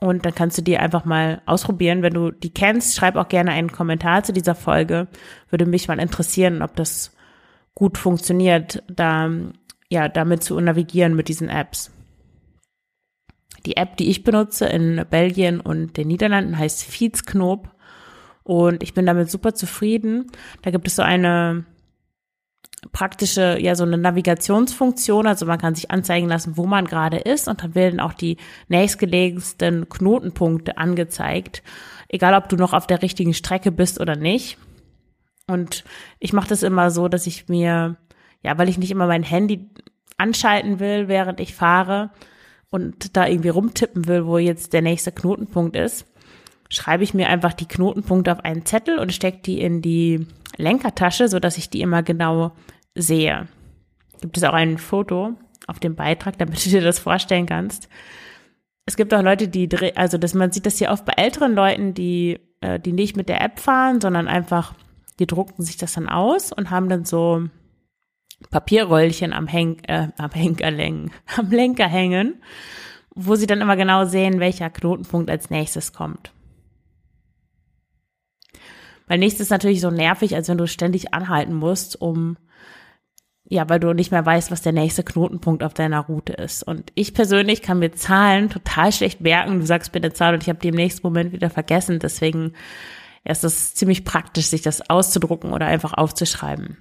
Und 0.00 0.24
dann 0.24 0.34
kannst 0.34 0.56
du 0.56 0.62
die 0.62 0.78
einfach 0.78 1.04
mal 1.04 1.42
ausprobieren. 1.44 2.00
Wenn 2.00 2.14
du 2.14 2.30
die 2.30 2.54
kennst, 2.54 2.96
schreib 2.96 3.16
auch 3.16 3.28
gerne 3.28 3.50
einen 3.50 3.70
Kommentar 3.70 4.22
zu 4.22 4.32
dieser 4.32 4.54
Folge. 4.54 5.06
Würde 5.50 5.66
mich 5.66 5.86
mal 5.86 6.00
interessieren, 6.00 6.62
ob 6.62 6.76
das 6.76 7.12
gut 7.74 7.98
funktioniert, 7.98 8.82
da, 8.88 9.30
ja, 9.88 10.08
damit 10.08 10.42
zu 10.42 10.58
navigieren 10.60 11.14
mit 11.14 11.28
diesen 11.28 11.48
Apps. 11.48 11.90
Die 13.66 13.76
App, 13.76 13.96
die 13.96 14.08
ich 14.08 14.24
benutze 14.24 14.66
in 14.66 15.04
Belgien 15.10 15.60
und 15.60 15.96
den 15.96 16.08
Niederlanden, 16.08 16.58
heißt 16.58 16.82
Feedsknob. 16.84 17.70
Und 18.42 18.82
ich 18.82 18.94
bin 18.94 19.06
damit 19.06 19.30
super 19.30 19.54
zufrieden. 19.54 20.30
Da 20.62 20.70
gibt 20.70 20.88
es 20.88 20.96
so 20.96 21.02
eine 21.02 21.64
praktische, 22.92 23.58
ja, 23.60 23.74
so 23.74 23.84
eine 23.84 23.98
Navigationsfunktion. 23.98 25.26
Also 25.26 25.46
man 25.46 25.58
kann 25.58 25.74
sich 25.74 25.90
anzeigen 25.90 26.28
lassen, 26.28 26.56
wo 26.56 26.66
man 26.66 26.86
gerade 26.86 27.18
ist 27.18 27.48
und 27.48 27.62
dann 27.62 27.74
werden 27.74 28.00
auch 28.00 28.14
die 28.14 28.38
nächstgelegensten 28.68 29.88
Knotenpunkte 29.88 30.78
angezeigt. 30.78 31.62
Egal, 32.08 32.34
ob 32.34 32.48
du 32.48 32.56
noch 32.56 32.72
auf 32.72 32.86
der 32.86 33.02
richtigen 33.02 33.34
Strecke 33.34 33.70
bist 33.70 34.00
oder 34.00 34.16
nicht. 34.16 34.58
Und 35.50 35.84
ich 36.18 36.32
mache 36.32 36.48
das 36.48 36.62
immer 36.62 36.90
so, 36.90 37.08
dass 37.08 37.26
ich 37.26 37.48
mir, 37.48 37.96
ja, 38.42 38.58
weil 38.58 38.68
ich 38.68 38.78
nicht 38.78 38.90
immer 38.90 39.06
mein 39.06 39.22
Handy 39.22 39.70
anschalten 40.16 40.80
will, 40.80 41.08
während 41.08 41.40
ich 41.40 41.54
fahre 41.54 42.10
und 42.70 43.16
da 43.16 43.26
irgendwie 43.26 43.48
rumtippen 43.48 44.06
will, 44.06 44.26
wo 44.26 44.38
jetzt 44.38 44.72
der 44.72 44.82
nächste 44.82 45.12
Knotenpunkt 45.12 45.76
ist, 45.76 46.06
schreibe 46.68 47.02
ich 47.02 47.14
mir 47.14 47.28
einfach 47.28 47.52
die 47.52 47.66
Knotenpunkte 47.66 48.32
auf 48.32 48.44
einen 48.44 48.64
Zettel 48.64 48.98
und 48.98 49.12
stecke 49.12 49.42
die 49.42 49.60
in 49.60 49.82
die 49.82 50.26
Lenkertasche, 50.56 51.28
so 51.28 51.40
dass 51.40 51.58
ich 51.58 51.68
die 51.70 51.80
immer 51.80 52.02
genau 52.02 52.52
sehe. 52.94 53.48
Gibt 54.20 54.36
es 54.36 54.44
auch 54.44 54.52
ein 54.52 54.78
Foto 54.78 55.34
auf 55.66 55.80
dem 55.80 55.96
Beitrag, 55.96 56.38
damit 56.38 56.64
du 56.64 56.70
dir 56.70 56.82
das 56.82 56.98
vorstellen 56.98 57.46
kannst. 57.46 57.88
Es 58.86 58.96
gibt 58.96 59.14
auch 59.14 59.22
Leute, 59.22 59.48
die, 59.48 59.68
also 59.96 60.18
dass 60.18 60.34
man 60.34 60.52
sieht 60.52 60.66
das 60.66 60.78
hier 60.78 60.90
oft 60.90 61.04
bei 61.04 61.12
älteren 61.16 61.54
Leuten, 61.54 61.94
die, 61.94 62.40
äh, 62.60 62.80
die 62.80 62.92
nicht 62.92 63.16
mit 63.16 63.28
der 63.28 63.40
App 63.40 63.60
fahren, 63.60 64.00
sondern 64.00 64.26
einfach, 64.26 64.74
die 65.18 65.26
drucken 65.26 65.62
sich 65.62 65.76
das 65.76 65.94
dann 65.94 66.08
aus 66.08 66.52
und 66.52 66.70
haben 66.70 66.88
dann 66.88 67.04
so 67.04 67.48
Papierröllchen 68.50 69.32
am, 69.32 69.46
Henk, 69.46 69.82
äh, 69.88 70.08
am 70.16 70.30
Henkerlängen, 70.30 71.10
am 71.36 71.50
Lenker 71.50 71.86
hängen, 71.86 72.42
wo 73.14 73.34
sie 73.34 73.46
dann 73.46 73.60
immer 73.60 73.76
genau 73.76 74.04
sehen, 74.04 74.40
welcher 74.40 74.70
Knotenpunkt 74.70 75.30
als 75.30 75.50
nächstes 75.50 75.92
kommt. 75.92 76.32
Weil 79.06 79.18
nächstes 79.18 79.46
ist 79.46 79.50
natürlich 79.50 79.80
so 79.80 79.90
nervig, 79.90 80.36
als 80.36 80.48
wenn 80.48 80.58
du 80.58 80.68
ständig 80.68 81.12
anhalten 81.12 81.54
musst, 81.54 82.00
um 82.00 82.36
ja, 83.52 83.68
weil 83.68 83.80
du 83.80 83.92
nicht 83.92 84.12
mehr 84.12 84.24
weißt, 84.24 84.52
was 84.52 84.62
der 84.62 84.72
nächste 84.72 85.02
Knotenpunkt 85.02 85.64
auf 85.64 85.74
deiner 85.74 85.98
Route 85.98 86.32
ist. 86.34 86.62
Und 86.62 86.92
ich 86.94 87.14
persönlich 87.14 87.62
kann 87.62 87.80
mir 87.80 87.90
Zahlen 87.90 88.48
total 88.48 88.92
schlecht 88.92 89.20
merken. 89.20 89.58
Du 89.58 89.66
sagst 89.66 89.92
mir 89.92 90.00
eine 90.00 90.12
Zahl 90.12 90.34
und 90.34 90.44
ich 90.44 90.48
habe 90.48 90.60
die 90.60 90.68
im 90.68 90.76
nächsten 90.76 91.04
Moment 91.04 91.32
wieder 91.32 91.50
vergessen. 91.50 91.98
Deswegen 91.98 92.52
ist 93.24 93.44
es 93.44 93.74
ziemlich 93.74 94.04
praktisch, 94.04 94.46
sich 94.46 94.62
das 94.62 94.88
auszudrucken 94.88 95.52
oder 95.52 95.66
einfach 95.66 95.94
aufzuschreiben. 95.94 96.78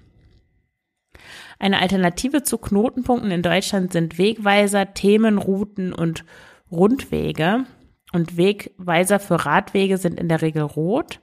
Eine 1.59 1.79
Alternative 1.79 2.43
zu 2.43 2.57
Knotenpunkten 2.57 3.31
in 3.31 3.41
Deutschland 3.41 3.91
sind 3.91 4.17
Wegweiser, 4.17 4.93
Themenrouten 4.93 5.93
und 5.93 6.23
Rundwege. 6.71 7.65
Und 8.13 8.37
Wegweiser 8.37 9.19
für 9.19 9.45
Radwege 9.45 9.97
sind 9.97 10.19
in 10.19 10.29
der 10.29 10.41
Regel 10.41 10.63
rot 10.63 11.19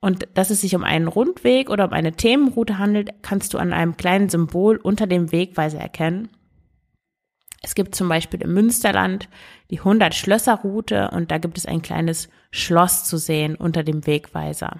und 0.00 0.28
dass 0.34 0.50
es 0.50 0.62
sich 0.62 0.74
um 0.74 0.82
einen 0.82 1.08
Rundweg 1.08 1.68
oder 1.68 1.84
um 1.84 1.92
eine 1.92 2.12
Themenroute 2.12 2.78
handelt, 2.78 3.22
kannst 3.22 3.52
du 3.52 3.58
an 3.58 3.72
einem 3.72 3.96
kleinen 3.96 4.30
Symbol 4.30 4.78
unter 4.78 5.06
dem 5.06 5.30
Wegweiser 5.30 5.78
erkennen. 5.78 6.30
Es 7.62 7.74
gibt 7.74 7.94
zum 7.94 8.08
Beispiel 8.08 8.40
im 8.40 8.54
Münsterland 8.54 9.28
die 9.70 9.78
100 9.78 10.14
Schlösser 10.14 10.54
Route 10.56 11.10
und 11.10 11.30
da 11.30 11.36
gibt 11.36 11.58
es 11.58 11.66
ein 11.66 11.82
kleines 11.82 12.30
Schloss 12.50 13.04
zu 13.04 13.16
sehen 13.16 13.54
unter 13.54 13.82
dem 13.82 14.06
Wegweiser. 14.06 14.76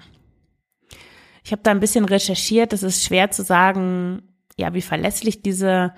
Ich 1.43 1.51
habe 1.51 1.61
da 1.63 1.71
ein 1.71 1.79
bisschen 1.79 2.05
recherchiert. 2.05 2.73
Es 2.73 2.83
ist 2.83 3.03
schwer 3.03 3.31
zu 3.31 3.43
sagen, 3.43 4.23
ja, 4.57 4.73
wie 4.73 4.81
verlässlich 4.81 5.41
diese 5.41 5.93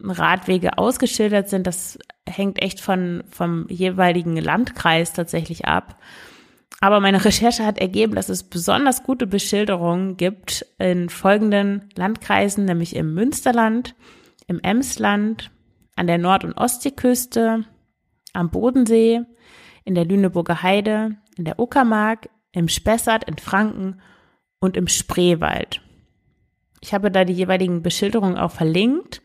Radwege 0.00 0.78
ausgeschildert 0.78 1.48
sind. 1.48 1.66
Das 1.66 1.98
hängt 2.28 2.62
echt 2.62 2.80
von, 2.80 3.24
vom 3.28 3.66
jeweiligen 3.68 4.36
Landkreis 4.36 5.12
tatsächlich 5.12 5.64
ab. 5.66 5.98
Aber 6.80 7.00
meine 7.00 7.24
Recherche 7.24 7.64
hat 7.64 7.78
ergeben, 7.78 8.14
dass 8.14 8.28
es 8.28 8.42
besonders 8.42 9.04
gute 9.04 9.26
Beschilderungen 9.26 10.16
gibt 10.16 10.66
in 10.78 11.08
folgenden 11.08 11.88
Landkreisen, 11.96 12.66
nämlich 12.66 12.94
im 12.94 13.14
Münsterland, 13.14 13.94
im 14.48 14.60
Emsland, 14.60 15.50
an 15.96 16.06
der 16.06 16.18
Nord- 16.18 16.44
und 16.44 16.54
Ostseeküste, 16.54 17.64
am 18.32 18.50
Bodensee, 18.50 19.22
in 19.84 19.94
der 19.94 20.04
Lüneburger 20.04 20.62
Heide, 20.62 21.16
in 21.36 21.44
der 21.44 21.58
Uckermark, 21.58 22.28
im 22.52 22.68
Spessart 22.68 23.24
in 23.24 23.38
Franken 23.38 24.00
und 24.60 24.76
im 24.76 24.88
Spreewald. 24.88 25.80
Ich 26.80 26.94
habe 26.94 27.10
da 27.10 27.24
die 27.24 27.32
jeweiligen 27.32 27.82
Beschilderungen 27.82 28.36
auch 28.36 28.50
verlinkt 28.50 29.22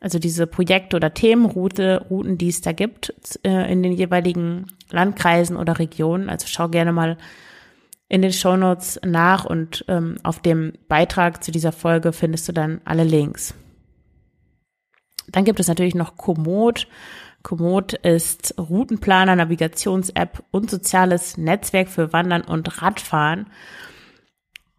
also 0.00 0.18
diese 0.18 0.46
Projekte 0.46 0.96
oder 0.96 1.12
Themenroute, 1.12 2.06
Routen, 2.08 2.38
die 2.38 2.48
es 2.48 2.60
da 2.60 2.72
gibt 2.72 3.12
äh, 3.44 3.70
in 3.70 3.82
den 3.82 3.92
jeweiligen 3.92 4.66
Landkreisen 4.90 5.56
oder 5.56 5.78
Regionen. 5.78 6.28
Also 6.28 6.46
schau 6.46 6.68
gerne 6.68 6.92
mal 6.92 7.18
in 8.08 8.22
den 8.22 8.32
Shownotes 8.32 9.00
nach 9.04 9.44
und 9.44 9.84
ähm, 9.88 10.16
auf 10.22 10.40
dem 10.40 10.72
Beitrag 10.88 11.42
zu 11.42 11.50
dieser 11.50 11.72
Folge 11.72 12.12
findest 12.12 12.48
du 12.48 12.52
dann 12.52 12.80
alle 12.84 13.04
Links. 13.04 13.54
Dann 15.30 15.44
gibt 15.44 15.60
es 15.60 15.68
natürlich 15.68 15.94
noch 15.94 16.16
Komoot. 16.16 16.86
Komoot 17.42 17.94
ist 17.94 18.54
Routenplaner, 18.58 19.36
Navigations-App 19.36 20.44
und 20.50 20.70
soziales 20.70 21.36
Netzwerk 21.36 21.88
für 21.88 22.12
Wandern 22.12 22.42
und 22.42 22.82
Radfahren. 22.82 23.46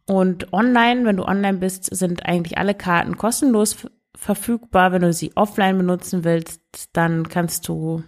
Und 0.06 0.54
online, 0.54 1.06
wenn 1.06 1.18
du 1.18 1.26
online 1.26 1.60
bist, 1.60 1.86
sind 1.96 2.26
eigentlich 2.26 2.58
alle 2.58 2.74
Karten 2.74 3.18
kostenlos 3.18 3.78
verfügbar. 4.16 4.92
Wenn 4.92 5.04
du 5.04 5.14
sie 5.14 5.36
offline 5.36 5.78
benutzen 5.78 6.24
willst, 6.24 6.62
dann 6.94 7.30
kannst 7.30 7.68
du 7.68 8.04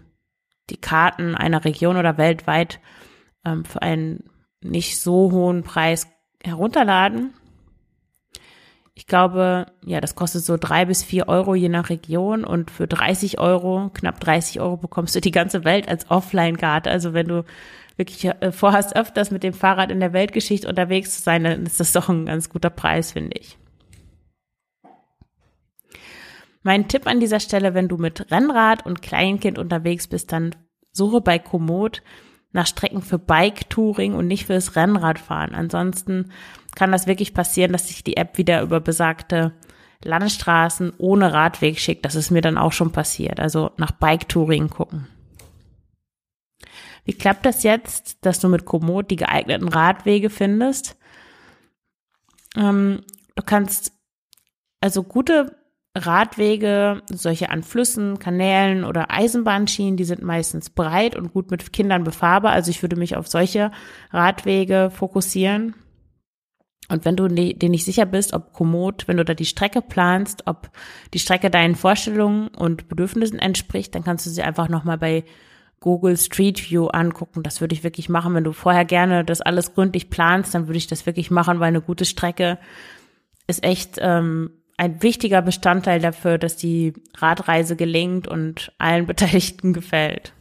die 0.70 0.78
Karten 0.78 1.36
einer 1.36 1.64
Region 1.64 1.98
oder 1.98 2.18
weltweit 2.18 2.80
ähm, 3.46 3.66
für 3.66 3.82
einen 3.82 4.24
nicht 4.62 5.00
so 5.00 5.32
hohen 5.32 5.64
Preis 5.64 6.08
herunterladen. 6.44 7.34
Ich 9.12 9.14
glaube, 9.14 9.66
ja, 9.86 10.00
das 10.00 10.16
kostet 10.16 10.46
so 10.46 10.56
drei 10.56 10.86
bis 10.86 11.04
vier 11.04 11.28
Euro 11.28 11.54
je 11.54 11.68
nach 11.68 11.90
Region 11.90 12.46
und 12.46 12.72
für 12.72 12.88
30 12.88 13.40
Euro, 13.42 13.92
knapp 13.94 14.22
30 14.22 14.62
Euro 14.62 14.78
bekommst 14.78 15.14
du 15.14 15.20
die 15.20 15.32
ganze 15.32 15.66
Welt 15.66 15.90
als 15.90 16.10
Offline-Karte. 16.10 16.90
Also 16.90 17.14
wenn 17.14 17.28
du 17.28 17.44
wirklich 17.98 18.24
äh, 18.24 18.54
vorhast, 18.54 18.96
öfters 18.96 19.30
mit 19.30 19.44
dem 19.44 19.52
Fahrrad 19.52 19.92
in 19.92 20.00
der 20.00 20.14
Weltgeschichte 20.14 20.66
unterwegs 20.66 21.18
zu 21.18 21.24
sein, 21.24 21.44
dann 21.44 21.66
ist 21.66 21.82
das 21.82 21.92
doch 21.92 22.08
ein 22.08 22.26
ganz 22.26 22.48
guter 22.48 22.70
Preis, 22.70 23.12
finde 23.12 23.38
ich. 23.38 23.58
Mein 26.64 26.88
Tipp 26.88 27.06
an 27.06 27.20
dieser 27.20 27.42
Stelle, 27.42 27.74
wenn 27.74 27.90
du 27.90 27.98
mit 27.98 28.32
Rennrad 28.32 28.86
und 28.86 29.02
Kleinkind 29.02 29.60
unterwegs 29.60 30.08
bist, 30.08 30.32
dann 30.32 30.56
suche 30.94 31.20
bei 31.20 31.38
Komoot 31.38 32.02
nach 32.54 32.68
Strecken 32.68 33.02
für 33.02 33.20
Bike-Touring 33.20 34.14
und 34.14 34.28
nicht 34.28 34.46
fürs 34.46 34.78
Rennradfahren. 34.78 35.54
Ansonsten 35.54 36.32
kann 36.76 36.92
das 36.92 37.08
wirklich 37.08 37.34
passieren, 37.34 37.72
dass 37.72 37.88
sich 37.88 38.04
die 38.04 38.18
App 38.18 38.38
wieder 38.38 38.62
über 38.62 38.80
besagte 38.80 39.54
Landstraßen 40.04 40.94
ohne 40.98 41.34
Radweg 41.34 41.80
schickt. 41.80 42.06
Das 42.06 42.16
ist 42.16 42.32
mir 42.32 42.42
dann 42.42 42.58
auch 42.58 42.72
schon 42.72 42.92
passiert. 42.92 43.40
Also 43.40 43.72
nach 43.78 43.92
Bike-Touring 43.92 44.70
gucken. 44.70 45.08
Wie 47.04 47.14
klappt 47.14 47.46
das 47.46 47.64
jetzt, 47.64 48.18
dass 48.26 48.40
du 48.40 48.48
mit 48.48 48.66
Komoot 48.66 49.10
die 49.12 49.16
geeigneten 49.16 49.68
Radwege 49.68 50.30
findest? 50.30 50.98
Ähm, 52.56 53.02
du 53.36 53.44
kannst 53.44 53.94
also 54.82 55.04
gute 55.04 55.56
Radwege, 55.96 57.02
solche 57.10 57.50
an 57.50 57.64
Flüssen, 57.64 58.18
Kanälen 58.18 58.86
oder 58.86 59.12
Eisenbahnschienen, 59.12 59.98
die 59.98 60.06
sind 60.06 60.22
meistens 60.22 60.70
breit 60.70 61.16
und 61.16 61.34
gut 61.34 61.52
mit 61.52 61.74
Kindern 61.74 62.04
befahrbar. 62.04 62.54
Also 62.54 62.72
ich 62.72 62.82
würde 62.82 62.96
mich 62.96 63.16
auf 63.16 63.28
solche 63.28 63.72
Radwege 64.12 64.90
fokussieren. 64.94 65.76
Und 66.92 67.06
wenn 67.06 67.16
du 67.16 67.30
dir 67.30 67.70
nicht 67.70 67.86
sicher 67.86 68.06
bist, 68.06 68.34
ob 68.34 68.52
Komoot, 68.52 69.08
wenn 69.08 69.16
du 69.16 69.24
da 69.24 69.34
die 69.34 69.46
Strecke 69.46 69.82
planst, 69.82 70.44
ob 70.46 70.70
die 71.14 71.20
Strecke 71.20 71.50
deinen 71.50 71.76
Vorstellungen 71.76 72.50
und 72.50 72.90
Bedürfnissen 72.90 73.40
entspricht, 73.40 73.96
dann 73.96 74.04
kannst 74.04 74.26
du 74.26 74.30
sie 74.30 74.42
einfach 74.44 74.68
nochmal 74.68 74.98
bei 74.98 75.24
Google 75.80 76.18
Street 76.18 76.70
View 76.70 76.88
angucken. 76.88 77.44
Das 77.44 77.62
würde 77.62 77.74
ich 77.74 77.86
wirklich 77.86 78.10
machen. 78.10 78.36
Wenn 78.36 78.44
du 78.44 78.52
vorher 78.52 78.84
gerne 78.84 79.24
das 79.24 79.40
alles 79.40 79.74
gründlich 79.74 80.10
planst, 80.10 80.54
dann 80.54 80.68
würde 80.68 80.78
ich 80.78 80.88
das 80.88 81.06
wirklich 81.06 81.32
machen, 81.32 81.62
weil 81.62 81.70
eine 81.70 81.82
gute 81.82 82.04
Strecke 82.04 82.58
ist 83.48 83.64
echt 83.64 83.98
ähm, 84.00 84.52
ein 84.76 85.02
wichtiger 85.02 85.42
Bestandteil 85.42 86.02
dafür, 86.02 86.38
dass 86.38 86.58
die 86.58 86.94
Radreise 87.18 87.78
gelingt 87.78 88.28
und 88.28 88.74
allen 88.80 89.06
Beteiligten 89.08 89.72
gefällt. 89.72 90.34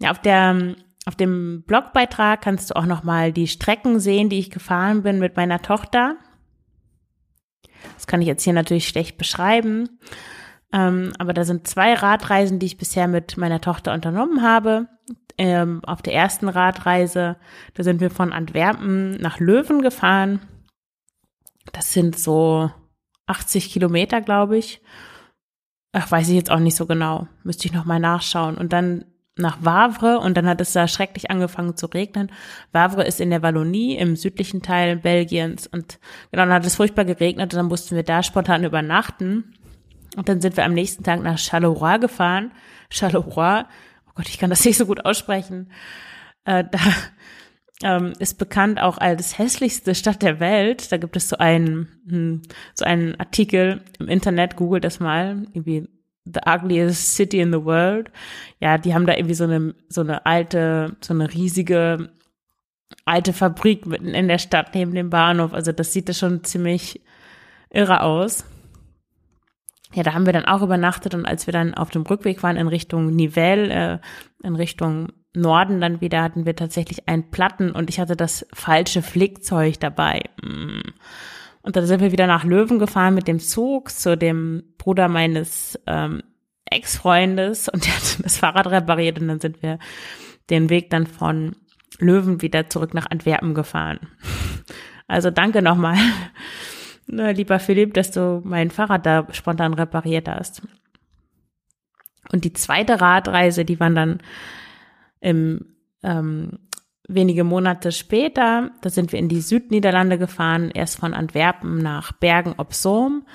Ja, 0.00 0.10
auf 0.10 0.20
der 0.20 0.76
auf 1.06 1.16
dem 1.16 1.64
Blogbeitrag 1.66 2.40
kannst 2.40 2.70
du 2.70 2.76
auch 2.76 2.86
noch 2.86 3.02
mal 3.02 3.32
die 3.32 3.46
Strecken 3.46 4.00
sehen, 4.00 4.28
die 4.28 4.38
ich 4.38 4.50
gefahren 4.50 5.02
bin 5.02 5.18
mit 5.18 5.36
meiner 5.36 5.60
Tochter. 5.60 6.16
Das 7.94 8.06
kann 8.06 8.22
ich 8.22 8.26
jetzt 8.26 8.42
hier 8.42 8.54
natürlich 8.54 8.88
schlecht 8.88 9.18
beschreiben. 9.18 9.98
Ähm, 10.72 11.12
aber 11.18 11.34
da 11.34 11.44
sind 11.44 11.68
zwei 11.68 11.94
Radreisen, 11.94 12.58
die 12.58 12.66
ich 12.66 12.78
bisher 12.78 13.06
mit 13.06 13.36
meiner 13.36 13.60
Tochter 13.60 13.92
unternommen 13.92 14.42
habe. 14.42 14.88
Ähm, 15.36 15.84
auf 15.84 16.00
der 16.00 16.14
ersten 16.14 16.48
Radreise, 16.48 17.36
da 17.74 17.82
sind 17.82 18.00
wir 18.00 18.10
von 18.10 18.32
Antwerpen 18.32 19.16
nach 19.16 19.40
Löwen 19.40 19.82
gefahren 19.82 20.40
das 21.72 21.92
sind 21.92 22.18
so 22.18 22.70
80 23.26 23.72
Kilometer, 23.72 24.20
glaube 24.20 24.58
ich. 24.58 24.82
Ach, 25.92 26.10
weiß 26.10 26.28
ich 26.28 26.34
jetzt 26.34 26.50
auch 26.50 26.58
nicht 26.58 26.76
so 26.76 26.86
genau. 26.86 27.28
Müsste 27.42 27.66
ich 27.66 27.72
noch 27.72 27.84
mal 27.84 28.00
nachschauen. 28.00 28.56
Und 28.56 28.72
dann 28.72 29.04
nach 29.36 29.58
Wavre 29.60 30.18
und 30.20 30.36
dann 30.36 30.46
hat 30.46 30.60
es 30.60 30.72
da 30.72 30.86
schrecklich 30.86 31.30
angefangen 31.30 31.76
zu 31.76 31.86
regnen. 31.86 32.30
Wavre 32.72 33.04
ist 33.04 33.20
in 33.20 33.30
der 33.30 33.42
Wallonie 33.42 33.96
im 33.96 34.16
südlichen 34.16 34.62
Teil 34.62 34.96
Belgiens 34.96 35.66
und 35.66 35.98
genau, 36.30 36.44
dann 36.44 36.52
hat 36.52 36.66
es 36.66 36.76
furchtbar 36.76 37.04
geregnet 37.04 37.52
und 37.52 37.58
dann 37.58 37.66
mussten 37.66 37.96
wir 37.96 38.04
da 38.04 38.22
spontan 38.22 38.64
übernachten. 38.64 39.54
Und 40.16 40.28
dann 40.28 40.40
sind 40.40 40.56
wir 40.56 40.64
am 40.64 40.74
nächsten 40.74 41.02
Tag 41.02 41.22
nach 41.22 41.38
Charleroi 41.38 41.98
gefahren. 41.98 42.52
Charleroi, 42.88 43.62
oh 44.06 44.12
Gott, 44.14 44.28
ich 44.28 44.38
kann 44.38 44.50
das 44.50 44.64
nicht 44.64 44.76
so 44.76 44.86
gut 44.86 45.04
aussprechen. 45.04 45.72
Äh, 46.44 46.64
da 46.70 46.78
ähm, 47.82 48.12
ist 48.20 48.38
bekannt 48.38 48.80
auch 48.80 48.98
als 48.98 49.38
hässlichste 49.38 49.96
Stadt 49.96 50.22
der 50.22 50.38
Welt. 50.38 50.92
Da 50.92 50.96
gibt 50.96 51.16
es 51.16 51.28
so 51.28 51.36
einen, 51.38 51.88
hm, 52.08 52.42
so 52.74 52.84
einen 52.84 53.18
Artikel 53.18 53.82
im 53.98 54.08
Internet, 54.08 54.54
google 54.54 54.80
das 54.80 55.00
mal, 55.00 55.42
irgendwie 55.52 55.88
the 56.24 56.40
ugliest 56.46 57.14
city 57.14 57.40
in 57.40 57.52
the 57.52 57.64
world. 57.64 58.10
Ja, 58.60 58.78
die 58.78 58.94
haben 58.94 59.06
da 59.06 59.14
irgendwie 59.14 59.34
so 59.34 59.44
eine, 59.44 59.74
so 59.88 60.00
eine 60.00 60.26
alte, 60.26 60.96
so 61.00 61.14
eine 61.14 61.32
riesige 61.32 62.10
alte 63.04 63.32
Fabrik 63.32 63.86
mitten 63.86 64.08
in 64.08 64.28
der 64.28 64.38
Stadt 64.38 64.74
neben 64.74 64.94
dem 64.94 65.10
Bahnhof. 65.10 65.52
Also 65.52 65.72
das 65.72 65.92
sieht 65.92 66.08
da 66.08 66.12
schon 66.12 66.44
ziemlich 66.44 67.02
irre 67.70 68.02
aus. 68.02 68.44
Ja, 69.94 70.02
da 70.02 70.14
haben 70.14 70.26
wir 70.26 70.32
dann 70.32 70.46
auch 70.46 70.62
übernachtet 70.62 71.14
und 71.14 71.24
als 71.24 71.46
wir 71.46 71.52
dann 71.52 71.74
auf 71.74 71.90
dem 71.90 72.02
Rückweg 72.02 72.42
waren 72.42 72.56
in 72.56 72.66
Richtung 72.66 73.14
Nivelles, 73.14 73.70
äh, 73.70 73.98
in 74.42 74.56
Richtung 74.56 75.12
Norden 75.34 75.80
dann 75.80 76.00
wieder, 76.00 76.22
hatten 76.22 76.46
wir 76.46 76.56
tatsächlich 76.56 77.08
einen 77.08 77.30
Platten 77.30 77.70
und 77.70 77.90
ich 77.90 78.00
hatte 78.00 78.16
das 78.16 78.46
falsche 78.52 79.02
Flickzeug 79.02 79.78
dabei. 79.80 80.22
Mm. 80.42 80.80
Und 81.64 81.76
dann 81.76 81.86
sind 81.86 82.00
wir 82.00 82.12
wieder 82.12 82.26
nach 82.26 82.44
Löwen 82.44 82.78
gefahren 82.78 83.14
mit 83.14 83.26
dem 83.26 83.40
Zug 83.40 83.90
zu 83.90 84.18
dem 84.18 84.62
Bruder 84.76 85.08
meines 85.08 85.80
ähm, 85.86 86.22
Ex-Freundes 86.66 87.68
und 87.70 87.86
der 87.86 87.94
hat 87.94 88.18
das 88.22 88.36
Fahrrad 88.36 88.66
repariert 88.66 89.18
und 89.18 89.28
dann 89.28 89.40
sind 89.40 89.62
wir 89.62 89.78
den 90.50 90.68
Weg 90.68 90.90
dann 90.90 91.06
von 91.06 91.56
Löwen 91.98 92.42
wieder 92.42 92.68
zurück 92.68 92.92
nach 92.92 93.10
Antwerpen 93.10 93.54
gefahren. 93.54 93.98
Also 95.06 95.30
danke 95.30 95.62
nochmal, 95.62 95.96
ne, 97.06 97.32
lieber 97.32 97.58
Philipp, 97.58 97.94
dass 97.94 98.10
du 98.10 98.42
mein 98.44 98.70
Fahrrad 98.70 99.06
da 99.06 99.26
spontan 99.32 99.74
repariert 99.74 100.28
hast. 100.28 100.62
Und 102.30 102.44
die 102.44 102.52
zweite 102.52 103.00
Radreise, 103.00 103.64
die 103.64 103.80
waren 103.80 103.94
dann 103.94 104.22
im, 105.20 105.76
ähm, 106.02 106.58
wenige 107.08 107.44
Monate 107.44 107.92
später, 107.92 108.70
da 108.80 108.90
sind 108.90 109.12
wir 109.12 109.18
in 109.18 109.28
die 109.28 109.40
Südniederlande 109.40 110.18
gefahren, 110.18 110.70
erst 110.72 110.98
von 110.98 111.14
Antwerpen 111.14 111.78
nach 111.78 112.12
Bergen 112.12 112.54
op 112.56 112.74
Zoom 112.74 113.26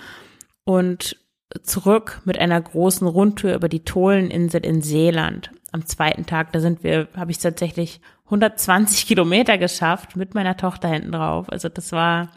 und 0.63 1.17
zurück 1.63 2.21
mit 2.25 2.37
einer 2.37 2.61
großen 2.61 3.07
Rundtour 3.07 3.53
über 3.53 3.69
die 3.69 3.83
Toleninsel 3.83 4.65
in 4.65 4.81
Seeland. 4.81 5.51
Am 5.71 5.85
zweiten 5.85 6.25
Tag, 6.25 6.51
da 6.51 6.59
sind 6.59 6.83
wir, 6.83 7.07
habe 7.15 7.31
ich 7.31 7.39
tatsächlich 7.39 8.01
120 8.25 9.07
Kilometer 9.07 9.57
geschafft 9.57 10.15
mit 10.15 10.35
meiner 10.35 10.57
Tochter 10.57 10.87
hinten 10.87 11.11
drauf. 11.11 11.49
Also 11.49 11.69
das 11.69 11.91
war, 11.91 12.29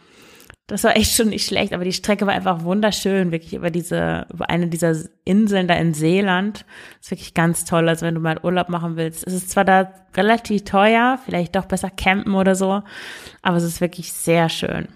das 0.69 0.85
war 0.85 0.97
echt 0.97 1.15
schon 1.15 1.29
nicht 1.29 1.47
schlecht, 1.47 1.73
aber 1.73 1.85
die 1.85 1.93
Strecke 1.93 2.27
war 2.27 2.35
einfach 2.35 2.63
wunderschön, 2.63 3.33
wirklich 3.33 3.55
über 3.55 3.71
diese, 3.71 4.27
über 4.33 4.49
eine 4.49 4.69
dieser 4.69 4.95
Inseln 5.25 5.67
da 5.69 5.75
in 5.75 5.93
Seeland. 5.93 6.65
Das 6.99 7.07
ist 7.07 7.11
wirklich 7.11 7.35
ganz 7.35 7.65
toll. 7.65 7.89
Also 7.89 8.07
wenn 8.07 8.15
du 8.15 8.21
mal 8.21 8.39
Urlaub 8.43 8.69
machen 8.69 8.97
willst. 8.97 9.27
Es 9.27 9.35
ist 9.35 9.51
zwar 9.51 9.65
da 9.65 9.93
relativ 10.17 10.65
teuer, 10.65 11.19
vielleicht 11.25 11.57
doch 11.57 11.67
besser 11.67 11.91
campen 11.91 12.35
oder 12.35 12.55
so, 12.55 12.83
aber 13.43 13.57
es 13.57 13.65
ist 13.65 13.81
wirklich 13.81 14.13
sehr 14.13 14.49
schön. 14.49 14.89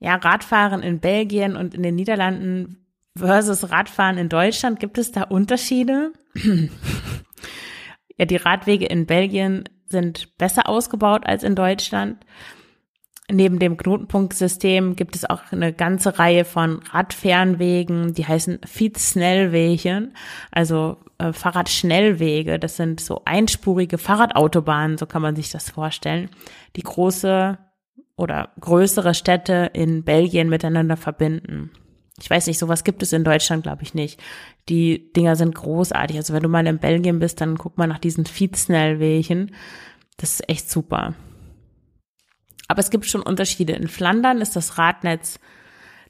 Ja, 0.00 0.14
Radfahren 0.14 0.82
in 0.82 1.00
Belgien 1.00 1.56
und 1.56 1.74
in 1.74 1.82
den 1.82 1.96
Niederlanden 1.96 2.86
versus 3.16 3.70
Radfahren 3.70 4.16
in 4.16 4.28
Deutschland, 4.28 4.78
gibt 4.78 4.98
es 4.98 5.12
da 5.12 5.22
Unterschiede? 5.22 6.12
Ja, 8.20 8.24
die 8.24 8.34
Radwege 8.34 8.84
in 8.86 9.06
Belgien 9.06 9.68
sind 9.88 10.36
besser 10.38 10.68
ausgebaut 10.68 11.22
als 11.26 11.42
in 11.42 11.54
Deutschland. 11.54 12.24
Neben 13.30 13.58
dem 13.58 13.76
Knotenpunktsystem 13.76 14.96
gibt 14.96 15.14
es 15.14 15.28
auch 15.28 15.42
eine 15.50 15.74
ganze 15.74 16.18
Reihe 16.18 16.46
von 16.46 16.80
Radfernwegen, 16.90 18.14
die 18.14 18.26
heißen 18.26 18.60
Fietssnellwegen, 18.64 20.14
also 20.50 20.96
äh, 21.18 21.34
Fahrradschnellwege. 21.34 22.58
Das 22.58 22.76
sind 22.76 23.00
so 23.00 23.22
einspurige 23.26 23.98
Fahrradautobahnen, 23.98 24.96
so 24.96 25.04
kann 25.04 25.20
man 25.20 25.36
sich 25.36 25.50
das 25.50 25.68
vorstellen, 25.68 26.30
die 26.76 26.82
große 26.82 27.58
oder 28.16 28.50
größere 28.60 29.12
Städte 29.12 29.70
in 29.74 30.04
Belgien 30.04 30.48
miteinander 30.48 30.96
verbinden 30.96 31.70
ich 32.20 32.28
weiß 32.28 32.46
nicht, 32.46 32.58
sowas 32.58 32.84
gibt 32.84 33.02
es 33.02 33.12
in 33.12 33.24
Deutschland, 33.24 33.62
glaube 33.62 33.82
ich 33.82 33.94
nicht. 33.94 34.20
Die 34.68 35.12
Dinger 35.12 35.36
sind 35.36 35.54
großartig. 35.54 36.16
Also 36.16 36.34
wenn 36.34 36.42
du 36.42 36.48
mal 36.48 36.66
in 36.66 36.78
Belgien 36.78 37.18
bist, 37.18 37.40
dann 37.40 37.58
guck 37.58 37.78
mal 37.78 37.86
nach 37.86 37.98
diesen 37.98 38.26
Feedsnell-Wegen. 38.26 39.52
Das 40.16 40.32
ist 40.32 40.48
echt 40.48 40.70
super. 40.70 41.14
Aber 42.66 42.80
es 42.80 42.90
gibt 42.90 43.06
schon 43.06 43.22
Unterschiede. 43.22 43.72
In 43.74 43.88
Flandern 43.88 44.40
ist 44.40 44.56
das 44.56 44.78
Radnetz, 44.78 45.38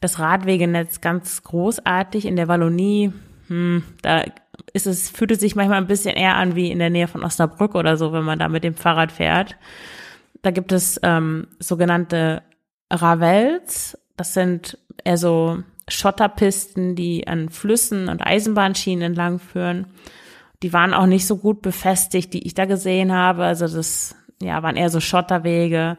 das 0.01 0.19
Radwegenetz 0.19 1.01
ganz 1.01 1.43
großartig. 1.43 2.25
In 2.25 2.37
der 2.37 2.49
Wallonie, 2.49 3.13
hm, 3.49 3.85
da 4.03 4.25
ist 4.73 4.87
es, 4.87 5.11
fühlt 5.11 5.31
es 5.31 5.41
sich 5.41 5.57
manchmal 5.57 5.79
ein 5.79 5.87
bisschen 5.87 6.17
eher 6.17 6.37
an 6.37 6.57
wie 6.57 6.71
in 6.71 6.79
der 6.79 6.91
Nähe 6.91 7.07
von 7.07 7.23
Osnabrück 7.23 7.75
oder 7.75 7.97
so, 7.97 8.13
wenn 8.13 8.25
man 8.25 8.39
da 8.39 8.49
mit 8.49 8.65
dem 8.65 8.75
Fahrrad 8.75 9.13
fährt. 9.13 9.57
Da 10.43 10.51
gibt 10.51 10.73
es 10.73 10.99
ähm, 11.03 11.49
sogenannte 11.59 12.43
Ravels. 12.91 13.99
Das 14.17 14.35
sind 14.35 14.79
eher 15.05 15.17
so 15.17 15.63
Schotterpisten, 15.89 16.95
die 16.95 17.27
an 17.27 17.49
Flüssen 17.49 18.09
und 18.09 18.25
Eisenbahnschienen 18.27 19.03
entlang 19.03 19.39
führen. 19.39 19.87
Die 20.63 20.73
waren 20.73 20.95
auch 20.95 21.07
nicht 21.07 21.27
so 21.27 21.37
gut 21.37 21.63
befestigt, 21.63 22.35
die 22.35 22.47
ich 22.47 22.55
da 22.55 22.65
gesehen 22.65 23.13
habe. 23.13 23.45
Also 23.45 23.67
das, 23.69 24.17
ja, 24.43 24.63
waren 24.63 24.77
eher 24.77 24.91
so 24.91 25.01
Schotterwege 25.01 25.99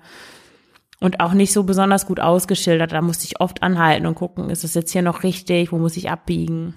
und 1.00 1.20
auch 1.20 1.34
nicht 1.34 1.54
so 1.54 1.64
besonders 1.64 2.06
gut 2.06 2.20
ausgeschildert. 2.20 2.92
Da 2.92 3.02
musste 3.02 3.26
ich 3.26 3.40
oft 3.40 3.64
anhalten 3.64 4.06
und 4.06 4.16
gucken, 4.16 4.50
ist 4.50 4.64
es 4.64 4.74
jetzt 4.74 4.92
hier 4.92 5.02
noch 5.02 5.24
richtig? 5.24 5.72
Wo 5.72 5.78
muss 5.78 5.98
ich 5.98 6.10
abbiegen? 6.10 6.74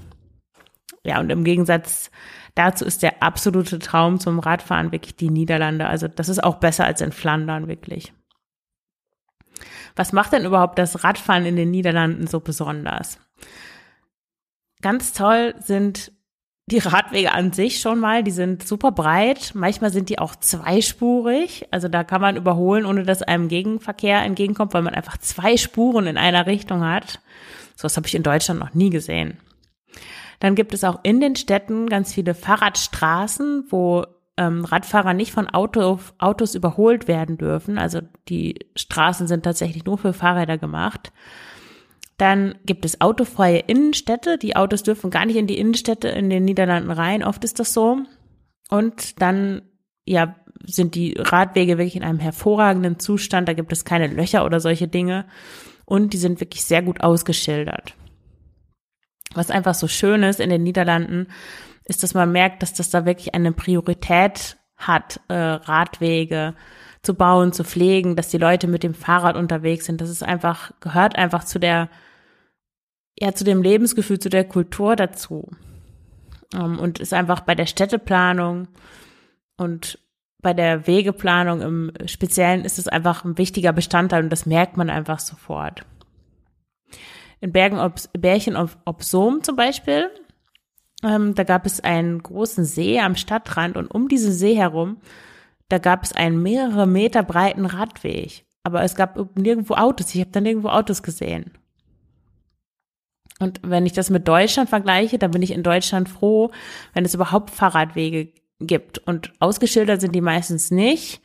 Ja, 1.05 1.19
und 1.19 1.31
im 1.31 1.43
Gegensatz 1.43 2.11
dazu 2.55 2.85
ist 2.85 3.03
der 3.03 3.23
absolute 3.23 3.79
Traum 3.81 4.21
zum 4.21 4.39
Radfahren 4.39 4.93
wirklich 4.93 5.17
die 5.17 5.31
Niederlande. 5.31 5.87
Also 5.87 6.07
das 6.07 6.29
ist 6.29 6.43
auch 6.43 6.57
besser 6.57 6.85
als 6.85 7.01
in 7.01 7.13
Flandern 7.13 7.67
wirklich. 7.67 8.13
Was 9.97 10.13
macht 10.13 10.33
denn 10.33 10.45
überhaupt 10.45 10.79
das 10.79 11.05
Radfahren 11.05 11.47
in 11.47 11.57
den 11.57 11.71
Niederlanden 11.71 12.27
so 12.27 12.41
besonders? 12.41 13.19
Ganz 14.81 15.13
toll 15.13 15.55
sind 15.59 16.13
die 16.67 16.79
Radwege 16.79 17.33
an 17.33 17.53
sich 17.53 17.81
schon 17.81 17.99
mal, 17.99 18.23
die 18.23 18.31
sind 18.31 18.67
super 18.67 18.93
breit. 18.93 19.53
Manchmal 19.55 19.91
sind 19.91 20.09
die 20.09 20.19
auch 20.19 20.37
zweispurig. 20.37 21.67
Also 21.71 21.89
da 21.89 22.05
kann 22.05 22.21
man 22.21 22.37
überholen, 22.37 22.87
ohne 22.87 23.03
dass 23.03 23.23
einem 23.23 23.49
Gegenverkehr 23.49 24.23
entgegenkommt, 24.23 24.73
weil 24.73 24.83
man 24.83 24.95
einfach 24.95 25.19
zwei 25.19 25.57
Spuren 25.57 26.07
in 26.07 26.17
einer 26.17 26.47
Richtung 26.47 26.85
hat. 26.85 27.21
So 27.77 27.85
was 27.85 27.97
habe 27.97 28.07
ich 28.07 28.15
in 28.15 28.23
Deutschland 28.23 28.61
noch 28.61 28.75
nie 28.75 28.91
gesehen. 28.91 29.39
Dann 30.41 30.55
gibt 30.55 30.73
es 30.73 30.85
auch 30.85 31.01
in 31.03 31.21
den 31.21 31.37
Städten 31.37 31.89
ganz 31.89 32.15
viele 32.15 32.35
Fahrradstraßen, 32.35 33.67
wo 33.71 34.07
ähm, 34.43 34.65
Radfahrer 34.65 35.15
nicht 35.15 35.33
von 35.33 35.49
Auto, 35.49 36.01
Autos 36.19 36.55
überholt 36.55 37.09
werden 37.09 37.39
dürfen. 37.39 37.79
Also 37.79 38.01
die 38.29 38.59
Straßen 38.77 39.27
sind 39.27 39.45
tatsächlich 39.45 39.85
nur 39.85 39.99
für 39.99 40.13
Fahrräder 40.13 40.59
gemacht. 40.59 41.13
Dann 42.19 42.57
gibt 42.67 42.85
es 42.85 43.01
autofreie 43.01 43.61
Innenstädte. 43.61 44.39
Die 44.39 44.57
Autos 44.57 44.83
dürfen 44.83 45.11
gar 45.11 45.27
nicht 45.27 45.37
in 45.37 45.47
die 45.47 45.59
Innenstädte 45.59 46.09
in 46.09 46.31
den 46.31 46.45
Niederlanden 46.45 46.91
rein. 46.91 47.25
Oft 47.25 47.45
ist 47.45 47.59
das 47.59 47.73
so. 47.73 47.99
Und 48.71 49.21
dann, 49.21 49.63
ja, 50.05 50.37
sind 50.65 50.95
die 50.95 51.15
Radwege 51.19 51.79
wirklich 51.79 51.97
in 51.97 52.05
einem 52.05 52.21
hervorragenden 52.21 52.99
Zustand. 52.99 53.49
Da 53.49 53.53
gibt 53.53 53.73
es 53.73 53.85
keine 53.85 54.07
Löcher 54.07 54.45
oder 54.45 54.61
solche 54.61 54.89
Dinge. 54.89 55.27
Und 55.85 56.13
die 56.13 56.19
sind 56.19 56.41
wirklich 56.41 56.65
sehr 56.65 56.83
gut 56.83 57.01
ausgeschildert. 57.01 57.95
Was 59.35 59.51
einfach 59.51 59.75
so 59.75 59.89
schön 59.89 60.23
ist 60.23 60.41
in 60.41 60.51
den 60.51 60.63
Niederlanden, 60.63 61.29
ist, 61.85 62.03
dass 62.03 62.15
man 62.15 62.33
merkt, 62.33 62.63
dass 62.63 62.73
das 62.73 62.91
da 62.91 63.05
wirklich 63.05 63.35
eine 63.35 63.53
Priorität 63.53 64.57
hat, 64.77 65.21
äh, 65.29 65.35
Radwege 65.35 66.55
zu 67.03 67.15
bauen, 67.15 67.53
zu 67.53 67.65
pflegen, 67.65 68.17
dass 68.17 68.29
die 68.29 68.39
Leute 68.39 68.69
mit 68.69 68.83
dem 68.83 68.95
Fahrrad 68.95 69.37
unterwegs 69.37 69.87
sind. 69.87 70.01
Das 70.01 70.09
ist 70.09 70.23
einfach, 70.23 70.73
gehört 70.81 71.17
einfach 71.17 71.45
zu 71.45 71.59
der, 71.59 71.89
ja, 73.19 73.33
zu 73.33 73.45
dem 73.45 73.63
Lebensgefühl, 73.63 74.19
zu 74.19 74.29
der 74.29 74.45
Kultur 74.45 74.97
dazu. 74.97 75.51
Ähm, 76.55 76.79
und 76.79 77.01
ist 77.01 77.13
einfach 77.13 77.41
bei 77.41 77.55
der 77.55 77.67
Städteplanung 77.67 78.69
und 79.57 79.99
bei 80.43 80.55
der 80.55 80.87
Wegeplanung 80.87 81.61
im 81.61 81.93
Speziellen 82.07 82.65
ist 82.65 82.79
es 82.79 82.89
einfach 82.89 83.25
ein 83.25 83.39
wichtiger 83.39 83.73
Bestandteil 83.73 84.25
und 84.25 84.31
das 84.31 84.45
merkt 84.45 84.77
man 84.77 84.91
einfach 84.91 85.21
sofort. 85.21 85.85
In 87.41 87.53
Bergen 87.53 87.79
ob, 87.79 87.95
Bärchen 88.13 88.57
ob, 88.57 88.71
ob 88.85 89.03
Sohm 89.03 89.43
zum 89.43 89.57
Beispiel 89.57 90.11
ähm, 91.03 91.35
da 91.35 91.45
gab 91.45 91.67
es 91.67 91.81
einen 91.81 92.23
großen 92.23 92.65
See 92.65 93.01
am 93.01 93.17
Stadtrand 93.17 93.77
und 93.77 93.89
um 93.89 94.09
diesen 94.09 94.33
See 94.33 94.55
herum, 94.55 94.99
da 95.69 95.79
gab 95.79 96.05
es 96.05 96.13
einen 96.13 96.43
mehrere 96.43 96.87
Meter 96.87 97.23
breiten 97.23 97.67
Radweg. 97.67 98.45
Aber 98.63 98.83
es 98.83 98.95
gab 98.95 99.37
nirgendwo 99.37 99.75
Autos. 99.75 100.15
Ich 100.15 100.21
habe 100.21 100.31
da 100.31 100.41
nirgendwo 100.41 100.69
Autos 100.69 101.03
gesehen. 101.03 101.53
Und 103.41 103.61
wenn 103.65 103.87
ich 103.87 103.93
das 103.93 104.11
mit 104.11 104.29
Deutschland 104.29 104.69
vergleiche, 104.69 105.19
dann 105.19 105.33
bin 105.33 105.43
ich 105.43 105.51
in 105.51 105.65
Deutschland 105.65 106.09
froh, 106.09 106.53
wenn 106.95 107.05
es 107.05 107.15
überhaupt 107.15 107.51
Fahrradwege 107.51 108.33
gibt. 108.61 108.99
Und 108.99 109.33
ausgeschildert 109.41 110.01
sind 110.01 110.15
die 110.15 110.21
meistens 110.21 110.71
nicht. 110.71 111.23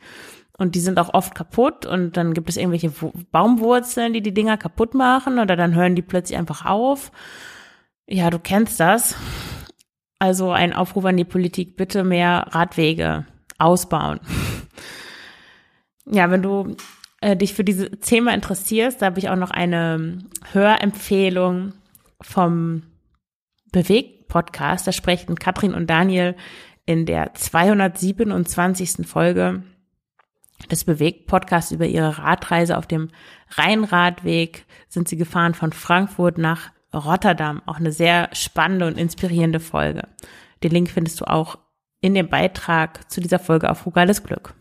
Und 0.56 0.74
die 0.74 0.80
sind 0.80 0.98
auch 0.98 1.14
oft 1.14 1.36
kaputt. 1.36 1.86
Und 1.86 2.16
dann 2.16 2.34
gibt 2.34 2.48
es 2.48 2.56
irgendwelche 2.56 2.90
Baumwurzeln, 3.30 4.12
die 4.12 4.22
die 4.22 4.34
Dinger 4.34 4.56
kaputt 4.56 4.94
machen. 4.94 5.38
Oder 5.38 5.54
dann 5.54 5.76
hören 5.76 5.94
die 5.94 6.02
plötzlich 6.02 6.36
einfach 6.36 6.64
auf. 6.64 7.12
Ja, 8.08 8.30
du 8.30 8.40
kennst 8.40 8.80
das. 8.80 9.14
Also 10.18 10.50
ein 10.50 10.72
Aufruf 10.72 11.04
an 11.04 11.16
die 11.16 11.24
Politik, 11.24 11.76
bitte 11.76 12.04
mehr 12.04 12.46
Radwege 12.50 13.26
ausbauen. 13.58 14.20
Ja, 16.10 16.30
wenn 16.30 16.40
du 16.40 16.74
äh, 17.20 17.36
dich 17.36 17.52
für 17.52 17.64
dieses 17.64 17.90
Thema 18.00 18.32
interessierst, 18.32 19.02
da 19.02 19.06
habe 19.06 19.18
ich 19.18 19.28
auch 19.28 19.36
noch 19.36 19.50
eine 19.50 20.20
Hörempfehlung 20.52 21.74
vom 22.22 22.82
Bewegt-Podcast. 23.72 24.86
Da 24.86 24.92
sprechen 24.92 25.34
Katrin 25.34 25.74
und 25.74 25.90
Daniel 25.90 26.34
in 26.86 27.04
der 27.04 27.34
227. 27.34 29.06
Folge 29.06 29.62
des 30.70 30.84
Bewegt-Podcasts 30.84 31.72
über 31.72 31.86
ihre 31.86 32.18
Radreise 32.18 32.78
auf 32.78 32.86
dem 32.86 33.10
Rheinradweg 33.50 34.64
sind 34.88 35.08
sie 35.08 35.16
gefahren 35.16 35.54
von 35.54 35.72
Frankfurt 35.72 36.38
nach 36.38 36.70
Rotterdam. 36.94 37.62
Auch 37.66 37.76
eine 37.76 37.92
sehr 37.92 38.30
spannende 38.32 38.86
und 38.86 38.98
inspirierende 38.98 39.60
Folge. 39.60 40.02
Den 40.62 40.72
Link 40.72 40.90
findest 40.90 41.20
du 41.20 41.24
auch 41.24 41.58
in 42.00 42.14
dem 42.14 42.28
Beitrag 42.28 43.10
zu 43.10 43.20
dieser 43.20 43.38
Folge 43.38 43.70
auf 43.70 43.78
Frugales 43.78 44.22
Glück. 44.22 44.54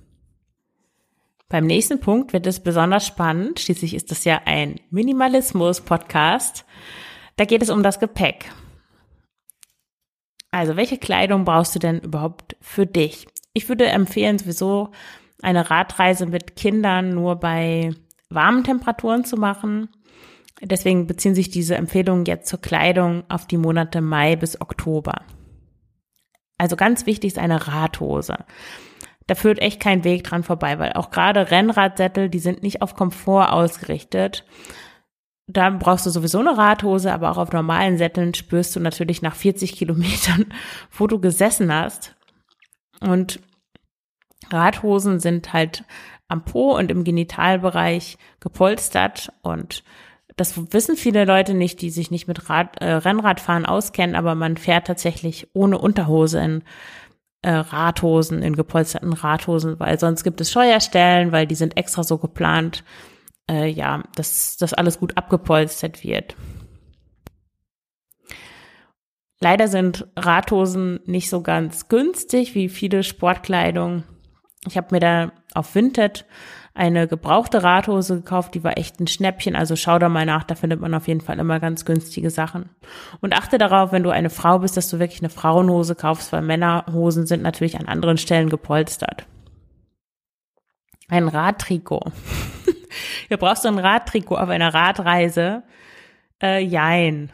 Beim 1.50 1.66
nächsten 1.66 2.00
Punkt 2.00 2.34
wird 2.34 2.46
es 2.46 2.60
besonders 2.60 3.08
spannend. 3.08 3.60
Schließlich 3.60 3.94
ist 3.94 4.12
das 4.12 4.26
ja 4.26 4.42
ein 4.46 4.82
Minimalismus-Podcast. 4.90 6.66
Da 7.38 7.46
geht 7.46 7.62
es 7.62 7.70
um 7.70 7.84
das 7.84 8.00
Gepäck. 8.00 8.52
Also, 10.52 10.76
welche 10.76 10.98
Kleidung 10.98 11.46
brauchst 11.46 11.76
du 11.76 11.80
denn 11.80 12.00
überhaupt 12.00 12.58
für 12.60 12.86
dich? 12.86 13.28
Ich 13.54 13.70
würde 13.70 13.86
empfehlen, 13.86 14.40
sowieso 14.40 14.92
eine 15.42 15.70
Radreise 15.70 16.26
mit 16.26 16.56
Kindern 16.56 17.10
nur 17.10 17.36
bei 17.36 17.94
warmen 18.30 18.64
Temperaturen 18.64 19.24
zu 19.24 19.38
machen. 19.38 19.90
Deswegen 20.62 21.06
beziehen 21.06 21.36
sich 21.36 21.50
diese 21.50 21.76
Empfehlungen 21.76 22.26
jetzt 22.26 22.48
zur 22.48 22.60
Kleidung 22.60 23.24
auf 23.30 23.46
die 23.46 23.58
Monate 23.58 24.02
Mai 24.02 24.36
bis 24.36 24.60
Oktober. 24.60 25.22
Also 26.58 26.76
ganz 26.76 27.06
wichtig 27.06 27.34
ist 27.34 27.40
eine 27.40 27.68
Radhose. 27.68 28.38
Da 29.28 29.36
führt 29.36 29.60
echt 29.60 29.80
kein 29.80 30.04
Weg 30.04 30.24
dran 30.24 30.44
vorbei, 30.44 30.80
weil 30.80 30.94
auch 30.94 31.12
gerade 31.12 31.52
Rennradsättel, 31.52 32.30
die 32.30 32.40
sind 32.40 32.64
nicht 32.64 32.82
auf 32.82 32.96
Komfort 32.96 33.52
ausgerichtet. 33.52 34.46
Da 35.48 35.70
brauchst 35.70 36.06
du 36.06 36.10
sowieso 36.10 36.40
eine 36.40 36.58
Radhose, 36.58 37.14
aber 37.14 37.32
auch 37.32 37.38
auf 37.38 37.52
normalen 37.52 37.98
Sätteln 37.98 38.34
spürst 38.34 38.76
du 38.76 38.80
natürlich 38.80 39.22
nach 39.22 39.36
40 39.36 39.76
Kilometern, 39.76 40.54
wo 40.92 41.08
du 41.08 41.20
gesessen 41.20 41.74
hast. 41.74 42.16
Und 43.00 43.40
Radhosen 44.50 45.20
sind 45.20 45.54
halt 45.54 45.84
am 46.28 46.44
Po 46.44 46.76
und 46.76 46.90
im 46.90 47.04
Genitalbereich 47.04 48.18
gepolstert 48.40 49.32
und 49.42 49.84
das 50.38 50.72
wissen 50.72 50.96
viele 50.96 51.26
Leute 51.26 51.56
nicht, 51.56 51.82
die 51.82 51.90
sich 51.90 52.12
nicht 52.12 52.28
mit 52.28 52.50
Rad, 52.50 52.80
äh, 52.80 52.94
Rennradfahren 52.94 53.66
auskennen, 53.66 54.16
aber 54.16 54.36
man 54.36 54.56
fährt 54.56 54.88
tatsächlich 54.88 55.48
ohne 55.54 55.80
Unterhose 55.80 56.40
in 56.40 56.64
äh, 57.42 57.52
Radhosen, 57.52 58.44
in 58.44 58.56
gepolsterten 58.56 59.14
Radhosen, 59.14 59.80
weil 59.80 60.00
sonst 60.00 60.24
gibt 60.24 60.40
es 60.40 60.52
Scheuerstellen, 60.52 61.32
weil 61.32 61.48
die 61.48 61.56
sind 61.56 61.76
extra 61.76 62.04
so 62.04 62.20
geplant, 62.20 62.84
äh, 63.50 63.68
ja, 63.68 64.04
dass 64.16 64.58
das 64.58 64.74
alles 64.74 65.00
gut 65.00 65.18
abgepolstert 65.18 66.04
wird. 66.04 66.36
Leider 69.40 69.68
sind 69.68 70.08
Radhosen 70.16 71.00
nicht 71.06 71.30
so 71.30 71.42
ganz 71.42 71.90
günstig 71.90 72.54
wie 72.54 72.70
viele 72.70 73.04
Sportkleidung. 73.04 74.04
Ich 74.68 74.78
habe 74.78 74.88
mir 74.92 75.00
da 75.00 75.32
auf 75.54 75.74
Vinted 75.74 76.26
eine 76.78 77.08
gebrauchte 77.08 77.64
Radhose 77.64 78.18
gekauft, 78.18 78.54
die 78.54 78.64
war 78.64 78.78
echt 78.78 79.00
ein 79.00 79.08
Schnäppchen, 79.08 79.56
also 79.56 79.76
schau 79.76 79.98
da 79.98 80.10
mal 80.10 80.26
nach, 80.26 80.44
da 80.44 80.56
findet 80.56 80.80
man 80.80 80.94
auf 80.94 81.08
jeden 81.08 81.22
Fall 81.22 81.40
immer 81.40 81.60
ganz 81.60 81.86
günstige 81.86 82.30
Sachen. 82.30 82.70
Und 83.20 83.36
achte 83.36 83.58
darauf, 83.58 83.92
wenn 83.92 84.04
du 84.04 84.12
eine 84.12 84.30
Frau 84.30 84.60
bist, 84.60 84.78
dass 84.78 84.90
du 84.90 85.00
wirklich 85.00 85.22
eine 85.22 85.30
Frauenhose 85.30 85.96
kaufst, 85.96 86.32
weil 86.32 86.44
Männerhosen 86.44 87.26
sind 87.26 87.42
natürlich 87.42 87.80
an 87.80 87.88
anderen 87.88 88.18
Stellen 88.18 88.50
gepolstert. 88.50 89.26
Ein 91.10 91.28
Radtrikot. 91.28 92.12
ja, 93.30 93.38
brauchst 93.38 93.66
du 93.66 93.70
ein 93.70 93.80
Radtrikot 93.80 94.36
auf 94.36 94.50
einer 94.50 94.74
Radreise? 94.74 95.64
Äh, 96.42 96.64
jein. 96.64 97.32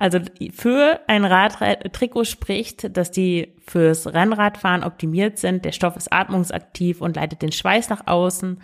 Also 0.00 0.20
für 0.54 1.00
ein 1.08 1.24
Radtrikot 1.24 2.22
spricht, 2.22 2.96
dass 2.96 3.10
die 3.10 3.52
fürs 3.66 4.06
Rennradfahren 4.06 4.84
optimiert 4.84 5.38
sind. 5.38 5.64
Der 5.64 5.72
Stoff 5.72 5.96
ist 5.96 6.12
atmungsaktiv 6.12 7.00
und 7.00 7.16
leitet 7.16 7.42
den 7.42 7.50
Schweiß 7.50 7.88
nach 7.88 8.06
außen. 8.06 8.62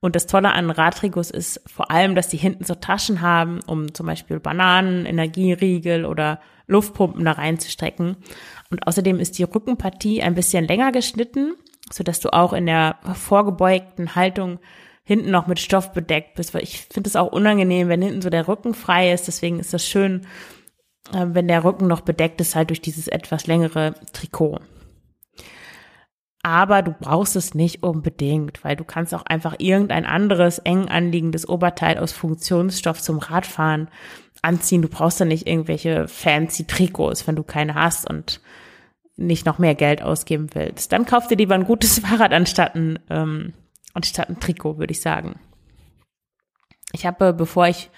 Und 0.00 0.14
das 0.14 0.26
Tolle 0.26 0.52
an 0.52 0.70
Radtrikots 0.70 1.30
ist 1.30 1.62
vor 1.66 1.90
allem, 1.90 2.14
dass 2.14 2.28
die 2.28 2.36
hinten 2.36 2.64
so 2.64 2.74
Taschen 2.74 3.22
haben, 3.22 3.60
um 3.66 3.94
zum 3.94 4.04
Beispiel 4.04 4.38
Bananen, 4.40 5.06
Energieriegel 5.06 6.04
oder 6.04 6.38
Luftpumpen 6.66 7.24
da 7.24 7.32
reinzustrecken. 7.32 8.16
Und 8.70 8.86
außerdem 8.86 9.18
ist 9.20 9.38
die 9.38 9.44
Rückenpartie 9.44 10.22
ein 10.22 10.34
bisschen 10.34 10.66
länger 10.66 10.92
geschnitten, 10.92 11.54
so 11.90 12.04
dass 12.04 12.20
du 12.20 12.28
auch 12.30 12.52
in 12.52 12.66
der 12.66 12.98
vorgebeugten 13.14 14.14
Haltung 14.16 14.58
hinten 15.02 15.30
noch 15.30 15.46
mit 15.46 15.60
Stoff 15.60 15.94
bedeckt 15.94 16.34
bist, 16.34 16.52
weil 16.52 16.62
ich 16.62 16.82
finde 16.92 17.08
es 17.08 17.16
auch 17.16 17.32
unangenehm, 17.32 17.88
wenn 17.88 18.02
hinten 18.02 18.20
so 18.20 18.28
der 18.28 18.48
Rücken 18.48 18.74
frei 18.74 19.12
ist. 19.12 19.28
Deswegen 19.28 19.60
ist 19.60 19.72
das 19.72 19.86
schön, 19.86 20.26
äh, 21.12 21.26
wenn 21.28 21.48
der 21.48 21.64
Rücken 21.64 21.86
noch 21.86 22.00
bedeckt 22.00 22.40
ist, 22.40 22.54
halt 22.54 22.70
durch 22.70 22.80
dieses 22.80 23.08
etwas 23.08 23.46
längere 23.46 23.94
Trikot. 24.12 24.60
Aber 26.42 26.82
du 26.82 26.92
brauchst 26.92 27.36
es 27.36 27.54
nicht 27.54 27.82
unbedingt, 27.82 28.64
weil 28.64 28.76
du 28.76 28.84
kannst 28.84 29.14
auch 29.14 29.24
einfach 29.24 29.56
irgendein 29.58 30.04
anderes 30.04 30.58
eng 30.58 30.88
anliegendes 30.88 31.48
Oberteil 31.48 31.96
aus 31.96 32.12
Funktionsstoff 32.12 33.00
zum 33.00 33.18
Radfahren 33.18 33.88
anziehen. 34.42 34.82
Du 34.82 34.88
brauchst 34.88 35.20
da 35.20 35.24
nicht 35.24 35.46
irgendwelche 35.46 36.06
fancy 36.06 36.66
Trikots, 36.66 37.26
wenn 37.26 37.34
du 37.34 37.44
keine 37.44 37.74
hast 37.74 38.08
und 38.08 38.42
nicht 39.16 39.46
noch 39.46 39.58
mehr 39.58 39.74
Geld 39.74 40.02
ausgeben 40.02 40.48
willst. 40.52 40.92
Dann 40.92 41.06
kauf 41.06 41.28
dir 41.28 41.36
lieber 41.36 41.54
ein 41.54 41.64
gutes 41.64 41.98
Fahrrad 42.00 42.34
anstatt 42.34 42.74
ein, 42.74 42.98
ähm, 43.08 43.54
anstatt 43.94 44.28
ein 44.28 44.38
Trikot, 44.38 44.76
würde 44.76 44.92
ich 44.92 45.00
sagen. 45.00 45.40
Ich 46.92 47.06
habe, 47.06 47.32
bevor 47.32 47.68
ich 47.68 47.90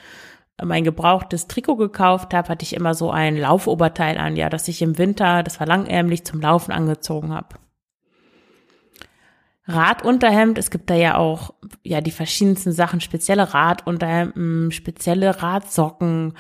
mein 0.62 0.84
gebrauchtes 0.84 1.48
Trikot 1.48 1.76
gekauft 1.76 2.32
habe, 2.32 2.48
hatte 2.48 2.62
ich 2.62 2.74
immer 2.74 2.94
so 2.94 3.10
ein 3.10 3.36
Laufoberteil 3.36 4.16
an, 4.18 4.36
ja, 4.36 4.48
das 4.48 4.68
ich 4.68 4.82
im 4.82 4.98
Winter, 4.98 5.42
das 5.42 5.60
war 5.60 5.66
langärmlich, 5.66 6.24
zum 6.24 6.40
Laufen 6.40 6.72
angezogen 6.72 7.32
habe. 7.32 7.56
Radunterhemd, 9.68 10.58
es 10.58 10.70
gibt 10.70 10.88
da 10.90 10.94
ja 10.94 11.16
auch 11.16 11.52
ja 11.82 12.00
die 12.00 12.12
verschiedensten 12.12 12.72
Sachen, 12.72 13.00
spezielle 13.00 13.52
Radunterhemden, 13.52 14.70
spezielle 14.70 15.42
Radsocken, 15.42 16.34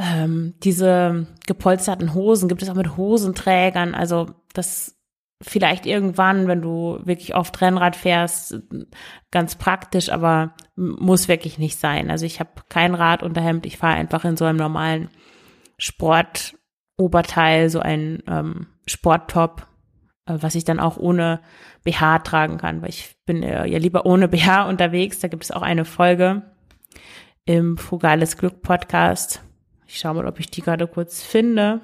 ähm, 0.00 0.54
diese 0.62 1.26
gepolsterten 1.46 2.14
Hosen 2.14 2.48
gibt 2.48 2.62
es 2.62 2.70
auch 2.70 2.74
mit 2.74 2.96
Hosenträgern. 2.96 3.94
Also 3.94 4.30
das 4.54 4.96
vielleicht 5.42 5.86
irgendwann, 5.86 6.48
wenn 6.48 6.60
du 6.60 7.00
wirklich 7.04 7.34
oft 7.34 7.60
Rennrad 7.60 7.96
fährst, 7.96 8.60
ganz 9.30 9.54
praktisch, 9.54 10.10
aber 10.10 10.54
muss 10.76 11.28
wirklich 11.28 11.58
nicht 11.58 11.78
sein. 11.78 12.10
Also 12.10 12.26
ich 12.26 12.40
habe 12.40 12.50
kein 12.68 12.94
Radunterhemd, 12.94 13.64
ich 13.66 13.78
fahre 13.78 13.96
einfach 13.96 14.24
in 14.24 14.36
so 14.36 14.44
einem 14.44 14.58
normalen 14.58 15.08
Sportoberteil, 15.78 17.70
so 17.70 17.80
ein 17.80 18.22
ähm, 18.26 18.66
Sporttop, 18.86 19.66
äh, 20.26 20.36
was 20.40 20.54
ich 20.54 20.64
dann 20.64 20.80
auch 20.80 20.98
ohne 20.98 21.40
BH 21.84 22.18
tragen 22.20 22.58
kann, 22.58 22.82
weil 22.82 22.90
ich 22.90 23.16
bin 23.24 23.42
äh, 23.42 23.66
ja 23.66 23.78
lieber 23.78 24.04
ohne 24.04 24.28
BH 24.28 24.68
unterwegs. 24.68 25.20
Da 25.20 25.28
gibt 25.28 25.44
es 25.44 25.50
auch 25.50 25.62
eine 25.62 25.86
Folge 25.86 26.42
im 27.46 27.78
Frugales 27.78 28.36
Glück 28.36 28.60
Podcast. 28.60 29.42
Ich 29.86 29.98
schaue 29.98 30.14
mal, 30.14 30.26
ob 30.26 30.38
ich 30.38 30.50
die 30.50 30.60
gerade 30.60 30.86
kurz 30.86 31.22
finde. 31.22 31.80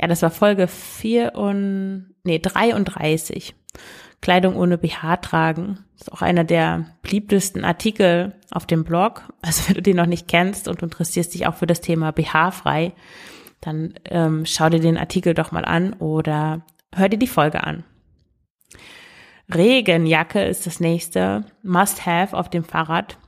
Ja, 0.00 0.06
das 0.06 0.22
war 0.22 0.30
Folge 0.30 0.66
4 0.66 1.34
und, 1.34 2.14
nee, 2.24 2.38
33. 2.38 3.54
Kleidung 4.22 4.56
ohne 4.56 4.78
BH 4.78 5.18
tragen. 5.18 5.84
Das 5.92 6.08
ist 6.08 6.12
auch 6.12 6.22
einer 6.22 6.44
der 6.44 6.86
beliebtesten 7.02 7.64
Artikel 7.64 8.32
auf 8.50 8.66
dem 8.66 8.84
Blog. 8.84 9.24
Also 9.42 9.62
wenn 9.68 9.74
du 9.74 9.82
den 9.82 9.96
noch 9.96 10.06
nicht 10.06 10.26
kennst 10.26 10.68
und 10.68 10.80
du 10.80 10.86
interessierst 10.86 11.34
dich 11.34 11.46
auch 11.46 11.54
für 11.54 11.66
das 11.66 11.82
Thema 11.82 12.12
BH 12.12 12.50
frei, 12.52 12.92
dann 13.60 13.94
ähm, 14.06 14.46
schau 14.46 14.70
dir 14.70 14.80
den 14.80 14.96
Artikel 14.96 15.34
doch 15.34 15.52
mal 15.52 15.66
an 15.66 15.92
oder 15.94 16.62
hör 16.94 17.10
dir 17.10 17.18
die 17.18 17.26
Folge 17.26 17.62
an. 17.62 17.84
Regenjacke 19.54 20.42
ist 20.42 20.66
das 20.66 20.80
nächste. 20.80 21.44
Must 21.62 22.06
have 22.06 22.34
auf 22.34 22.48
dem 22.48 22.64
Fahrrad. 22.64 23.18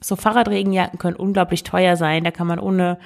So 0.00 0.16
Fahrradregenjacken 0.16 0.98
können 0.98 1.16
unglaublich 1.16 1.62
teuer 1.62 1.96
sein. 1.96 2.24
Da 2.24 2.32
kann 2.32 2.46
man 2.48 2.58
ohne 2.58 2.98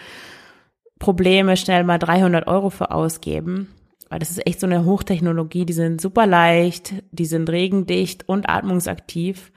Probleme 1.04 1.58
schnell 1.58 1.84
mal 1.84 1.98
300 1.98 2.46
Euro 2.46 2.70
für 2.70 2.90
ausgeben. 2.90 3.68
Weil 4.08 4.20
das 4.20 4.30
ist 4.30 4.46
echt 4.46 4.58
so 4.58 4.66
eine 4.66 4.86
Hochtechnologie. 4.86 5.66
Die 5.66 5.74
sind 5.74 6.00
super 6.00 6.26
leicht, 6.26 6.94
die 7.12 7.26
sind 7.26 7.50
regendicht 7.50 8.26
und 8.26 8.48
atmungsaktiv. 8.48 9.52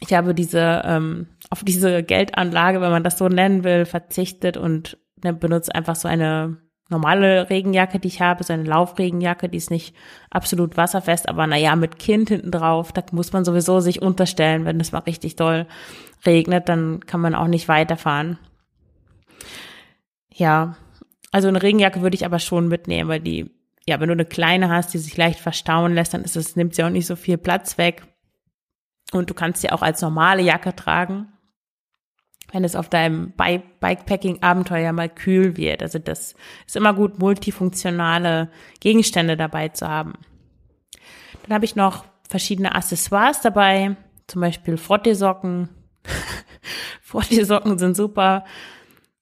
Ich 0.00 0.14
habe 0.14 0.34
diese 0.34 0.82
ähm, 0.84 1.28
auf 1.48 1.62
diese 1.62 2.02
Geldanlage, 2.02 2.80
wenn 2.80 2.90
man 2.90 3.04
das 3.04 3.18
so 3.18 3.28
nennen 3.28 3.62
will, 3.62 3.84
verzichtet 3.84 4.56
und 4.56 4.98
ne, 5.22 5.32
benutze 5.32 5.72
einfach 5.72 5.94
so 5.94 6.08
eine 6.08 6.56
normale 6.88 7.48
Regenjacke, 7.48 8.00
die 8.00 8.08
ich 8.08 8.20
habe, 8.20 8.42
so 8.42 8.52
eine 8.52 8.64
Laufregenjacke, 8.64 9.48
die 9.48 9.58
ist 9.58 9.70
nicht 9.70 9.94
absolut 10.28 10.76
wasserfest, 10.76 11.28
aber 11.28 11.46
naja, 11.46 11.76
mit 11.76 12.00
Kind 12.00 12.30
hinten 12.30 12.50
drauf, 12.50 12.90
da 12.90 13.04
muss 13.12 13.32
man 13.32 13.44
sowieso 13.44 13.78
sich 13.78 14.02
unterstellen, 14.02 14.64
wenn 14.64 14.80
es 14.80 14.90
mal 14.90 14.98
richtig 14.98 15.36
doll 15.36 15.68
regnet, 16.26 16.68
dann 16.68 16.98
kann 17.06 17.20
man 17.20 17.36
auch 17.36 17.46
nicht 17.46 17.68
weiterfahren. 17.68 18.38
Ja, 20.34 20.76
also 21.30 21.48
eine 21.48 21.62
Regenjacke 21.62 22.02
würde 22.02 22.14
ich 22.14 22.24
aber 22.24 22.38
schon 22.38 22.68
mitnehmen, 22.68 23.08
weil 23.08 23.20
die, 23.20 23.50
ja, 23.86 23.98
wenn 24.00 24.08
du 24.08 24.12
eine 24.12 24.26
kleine 24.26 24.68
hast, 24.68 24.92
die 24.94 24.98
sich 24.98 25.16
leicht 25.16 25.40
verstauen 25.40 25.94
lässt, 25.94 26.14
dann 26.14 26.22
ist 26.22 26.36
es, 26.36 26.56
nimmt 26.56 26.74
sie 26.74 26.84
auch 26.84 26.90
nicht 26.90 27.06
so 27.06 27.16
viel 27.16 27.38
Platz 27.38 27.78
weg. 27.78 28.02
Und 29.12 29.30
du 29.30 29.34
kannst 29.34 29.60
sie 29.60 29.70
auch 29.70 29.82
als 29.82 30.00
normale 30.00 30.42
Jacke 30.42 30.74
tragen, 30.74 31.28
wenn 32.50 32.64
es 32.64 32.76
auf 32.76 32.88
deinem 32.88 33.32
Bikepacking-Abenteuer 33.32 34.92
mal 34.92 35.08
kühl 35.08 35.56
wird. 35.56 35.82
Also 35.82 35.98
das 35.98 36.34
ist 36.66 36.76
immer 36.76 36.94
gut, 36.94 37.18
multifunktionale 37.18 38.50
Gegenstände 38.80 39.36
dabei 39.36 39.68
zu 39.68 39.88
haben. 39.88 40.14
Dann 41.42 41.54
habe 41.54 41.64
ich 41.64 41.76
noch 41.76 42.04
verschiedene 42.28 42.74
Accessoires 42.74 43.40
dabei, 43.40 43.96
zum 44.26 44.40
Beispiel 44.40 44.76
Frotteesocken. 44.76 45.68
Frotteesocken 47.02 47.78
sind 47.78 47.96
super, 47.96 48.44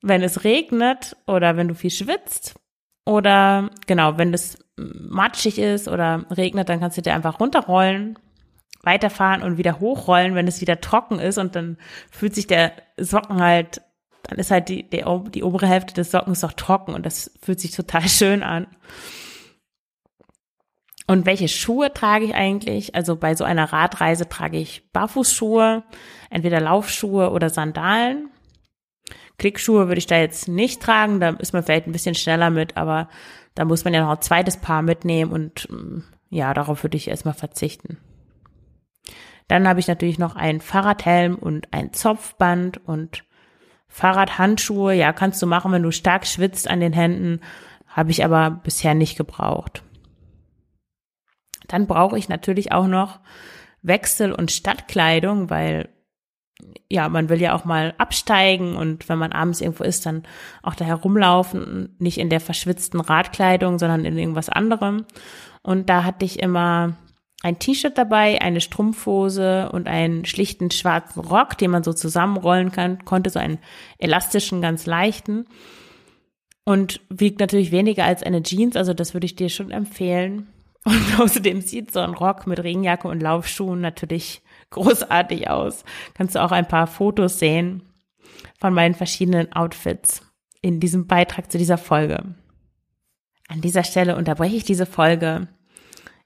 wenn 0.03 0.23
es 0.23 0.45
regnet 0.45 1.17
oder 1.27 1.57
wenn 1.57 1.69
du 1.69 1.75
viel 1.75 1.91
schwitzt. 1.91 2.55
Oder 3.07 3.71
genau, 3.87 4.19
wenn 4.19 4.33
es 4.35 4.59
matschig 4.77 5.59
ist 5.59 5.89
oder 5.89 6.27
regnet, 6.31 6.69
dann 6.69 6.81
kannst 6.81 6.97
du 6.97 7.03
dir 7.03 7.15
einfach 7.15 7.41
runterrollen, 7.41 8.19
weiterfahren 8.83 9.43
und 9.43 9.59
wieder 9.59 9.81
hochrollen, 9.81 10.35
wenn 10.35 10.49
es 10.49 10.61
wieder 10.61 10.81
trocken 10.81 11.19
ist 11.19 11.39
und 11.39 11.57
dann 11.57 11.77
fühlt 12.11 12.35
sich 12.35 12.47
der 12.47 12.73
Socken 12.97 13.41
halt, 13.41 13.83
dann 14.23 14.39
ist 14.39 14.51
halt 14.51 14.69
die, 14.69 14.89
die, 14.89 15.05
die 15.35 15.43
obere 15.43 15.67
Hälfte 15.67 15.95
des 15.95 16.11
Sockens 16.11 16.41
doch 16.41 16.53
trocken 16.53 16.95
und 16.95 17.05
das 17.05 17.31
fühlt 17.43 17.61
sich 17.61 17.73
total 17.73 18.03
schön 18.09 18.43
an. 18.43 18.67
Und 21.07 21.27
welche 21.27 21.49
Schuhe 21.49 21.93
trage 21.93 22.27
ich 22.27 22.35
eigentlich? 22.37 22.95
Also 22.95 23.17
bei 23.17 23.35
so 23.35 23.43
einer 23.43 23.73
Radreise 23.73 24.29
trage 24.29 24.59
ich 24.59 24.93
Barfußschuhe, 24.93 25.83
entweder 26.31 26.61
Laufschuhe 26.61 27.31
oder 27.31 27.51
Sandalen. 27.51 28.31
Klickschuhe 29.41 29.89
würde 29.89 29.99
ich 29.99 30.07
da 30.07 30.19
jetzt 30.19 30.49
nicht 30.49 30.83
tragen, 30.83 31.19
da 31.19 31.31
ist 31.31 31.55
man 31.55 31.63
vielleicht 31.63 31.87
ein 31.87 31.93
bisschen 31.93 32.15
schneller 32.15 32.51
mit, 32.51 32.77
aber 32.77 33.09
da 33.55 33.65
muss 33.65 33.85
man 33.85 33.95
ja 33.95 34.03
noch 34.03 34.11
ein 34.11 34.21
zweites 34.21 34.59
Paar 34.59 34.83
mitnehmen 34.83 35.33
und 35.33 35.67
mm, 35.71 36.03
ja, 36.29 36.53
darauf 36.53 36.85
würde 36.85 36.99
ich 36.99 37.09
erstmal 37.09 37.35
verzichten. 37.35 37.97
Dann 39.49 39.67
habe 39.67 39.81
ich 39.81 39.89
natürlich 39.89 40.19
noch 40.19 40.37
einen 40.37 40.61
Fahrradhelm 40.61 41.37
und 41.37 41.73
ein 41.73 41.93
Zopfband 41.95 42.87
und 42.87 43.25
Fahrradhandschuhe. 43.89 44.95
Ja, 44.95 45.13
kannst 45.13 45.41
du 45.43 45.47
machen, 45.47 45.73
wenn 45.73 45.83
du 45.83 45.91
stark 45.91 46.27
schwitzt 46.27 46.69
an 46.69 46.81
den 46.81 46.93
Händen, 46.93 47.41
habe 47.89 48.11
ich 48.11 48.25
aber 48.25 48.51
bisher 48.51 48.95
nicht 48.95 49.17
gebraucht. 49.17 49.83
Dann 51.67 51.87
brauche 51.87 52.19
ich 52.19 52.29
natürlich 52.29 52.73
auch 52.73 52.87
noch 52.87 53.21
Wechsel- 53.81 54.33
und 54.33 54.53
Stadtkleidung, 54.53 55.49
weil 55.49 55.89
ja, 56.89 57.09
man 57.09 57.29
will 57.29 57.41
ja 57.41 57.55
auch 57.55 57.65
mal 57.65 57.95
absteigen 57.99 58.77
und 58.77 59.09
wenn 59.09 59.19
man 59.19 59.33
abends 59.33 59.61
irgendwo 59.61 59.85
ist, 59.85 60.07
dann 60.07 60.25
auch 60.63 60.75
da 60.75 60.85
herumlaufen, 60.85 61.95
nicht 61.99 62.19
in 62.19 62.31
der 62.31 62.41
verschwitzten 62.41 63.01
Radkleidung, 63.01 63.79
sondern 63.79 64.05
in 64.05 64.19
irgendwas 64.19 64.49
anderem. 64.49 65.05
Und 65.63 65.89
da 65.89 66.05
hatte 66.05 66.25
ich 66.25 66.41
immer 66.41 66.97
ein 67.43 67.59
T-Shirt 67.59 67.97
dabei, 67.97 68.41
eine 68.43 68.61
Strumpfhose 68.61 69.71
und 69.73 69.89
einen 69.89 70.25
schlichten 70.25 70.71
schwarzen 70.71 71.21
Rock, 71.21 71.57
den 71.59 71.71
man 71.71 71.83
so 71.83 71.93
zusammenrollen 71.93 72.71
kann, 72.73 73.05
konnte 73.05 73.31
so 73.31 73.39
einen 73.39 73.59
elastischen, 73.99 74.61
ganz 74.61 74.87
leichten 74.87 75.47
und 76.65 77.01
wiegt 77.09 77.41
natürlich 77.41 77.73
weniger 77.73 78.05
als 78.05 78.23
eine 78.23 78.43
Jeans, 78.43 78.77
also 78.77 78.95
das 78.95 79.15
würde 79.15 79.25
ich 79.25 79.37
dir 79.37 79.49
schon 79.49 79.71
empfehlen. 79.71 80.49
Und 80.85 81.03
außerdem 81.21 81.61
sieht 81.61 81.93
so 81.93 82.01
ein 82.01 82.15
Rock 82.15 82.47
mit 82.47 82.63
Regenjacke 82.63 83.09
und 83.09 83.21
Laufschuhen 83.21 83.81
natürlich 83.81 84.43
großartig 84.71 85.51
aus. 85.51 85.85
Kannst 86.15 86.35
du 86.35 86.43
auch 86.43 86.53
ein 86.53 86.69
paar 86.69 86.87
Fotos 86.87 87.39
sehen 87.39 87.83
von 88.59 88.73
meinen 88.73 88.95
verschiedenen 88.95 89.53
Outfits 89.53 90.23
in 90.63 90.81
diesem 90.81 91.07
Beitrag 91.07 91.51
zu 91.51 91.59
dieser 91.59 91.79
Folge. 91.79 92.35
An 93.49 93.61
dieser 93.61 93.85
Stelle 93.85 94.17
unterbreche 94.17 94.57
ich 94.57 94.65
diese 94.65 94.87
Folge. 94.87 95.49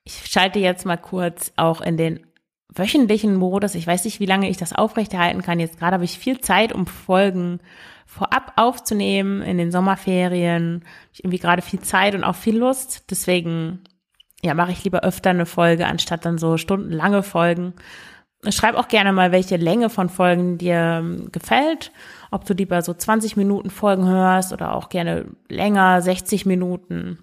Ich 0.05 0.27
schalte 0.27 0.59
jetzt 0.59 0.85
mal 0.85 0.99
kurz 0.99 1.53
auch 1.57 1.81
in 1.81 1.97
den 1.97 2.27
wöchentlichen 2.69 3.37
Modus. 3.37 3.75
Ich 3.75 3.87
weiß 3.87 4.05
nicht, 4.05 4.21
wie 4.21 4.27
lange 4.27 4.51
ich 4.51 4.57
das 4.57 4.75
aufrechterhalten 4.75 5.43
kann. 5.43 5.61
Jetzt 5.61 5.79
gerade 5.79 5.95
habe 5.95 6.05
ich 6.05 6.19
viel 6.19 6.41
Zeit, 6.41 6.73
um 6.73 6.87
Folgen 6.87 7.61
vorab 8.07 8.53
aufzunehmen 8.57 9.43
in 9.43 9.57
den 9.57 9.71
Sommerferien. 9.71 10.85
Ich 11.13 11.25
irgendwie 11.25 11.39
gerade 11.39 11.63
viel 11.63 11.81
Zeit 11.81 12.15
und 12.15 12.25
auch 12.25 12.37
viel 12.37 12.59
Lust. 12.59 13.11
Deswegen 13.11 13.85
ja, 14.43 14.53
mache 14.55 14.73
ich 14.73 14.85
lieber 14.85 15.01
öfter 15.05 15.31
eine 15.31 15.47
Folge, 15.47 15.87
anstatt 15.87 16.27
dann 16.27 16.37
so 16.37 16.59
stundenlange 16.59 17.23
Folgen. 17.23 17.73
Schreib 18.51 18.75
auch 18.77 18.89
gerne 18.89 19.13
mal, 19.13 19.33
welche 19.33 19.57
Länge 19.57 19.91
von 19.91 20.09
Folgen 20.09 20.59
dir 20.59 21.01
ähm, 21.01 21.31
gefällt. 21.33 21.93
Ob 22.31 22.45
du 22.45 22.55
lieber 22.55 22.83
so 22.83 22.93
20 22.95 23.37
Minuten 23.37 23.71
Folgen 23.71 24.07
hörst 24.07 24.53
oder 24.53 24.75
auch 24.75 24.89
gerne 24.89 25.27
länger, 25.49 26.03
60 26.03 26.47
Minuten. 26.47 27.19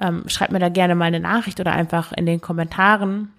Ähm, 0.00 0.24
schreib 0.26 0.52
mir 0.52 0.58
da 0.58 0.68
gerne 0.68 0.94
mal 0.94 1.06
eine 1.06 1.20
Nachricht 1.20 1.60
oder 1.60 1.72
einfach 1.72 2.12
in 2.12 2.26
den 2.26 2.40
Kommentaren. 2.40 3.32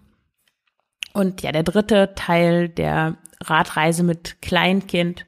Und 1.14 1.42
ja, 1.42 1.52
der 1.52 1.64
dritte 1.64 2.14
Teil 2.16 2.70
der 2.70 3.18
Radreise 3.44 4.04
mit 4.04 4.42
Kleinkind, 4.42 5.26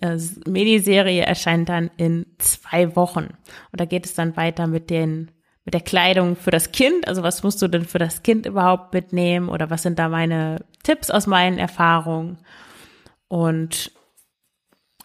äh, 0.00 0.18
Mediserie 0.46 1.22
erscheint 1.24 1.68
dann 1.68 1.90
in 1.96 2.26
zwei 2.38 2.96
Wochen. 2.96 3.28
Und 3.72 3.80
da 3.80 3.84
geht 3.84 4.06
es 4.06 4.14
dann 4.14 4.36
weiter 4.36 4.66
mit 4.66 4.90
den 4.90 5.30
mit 5.64 5.74
der 5.74 5.80
Kleidung 5.80 6.36
für 6.36 6.50
das 6.50 6.72
Kind. 6.72 7.08
Also 7.08 7.22
was 7.22 7.42
musst 7.42 7.60
du 7.62 7.68
denn 7.68 7.84
für 7.84 7.98
das 7.98 8.22
Kind 8.22 8.46
überhaupt 8.46 8.92
mitnehmen? 8.92 9.48
Oder 9.48 9.70
was 9.70 9.82
sind 9.82 9.98
da 9.98 10.08
meine 10.08 10.64
Tipps 10.82 11.10
aus 11.10 11.26
meinen 11.26 11.58
Erfahrungen? 11.58 12.38
Und 13.28 13.92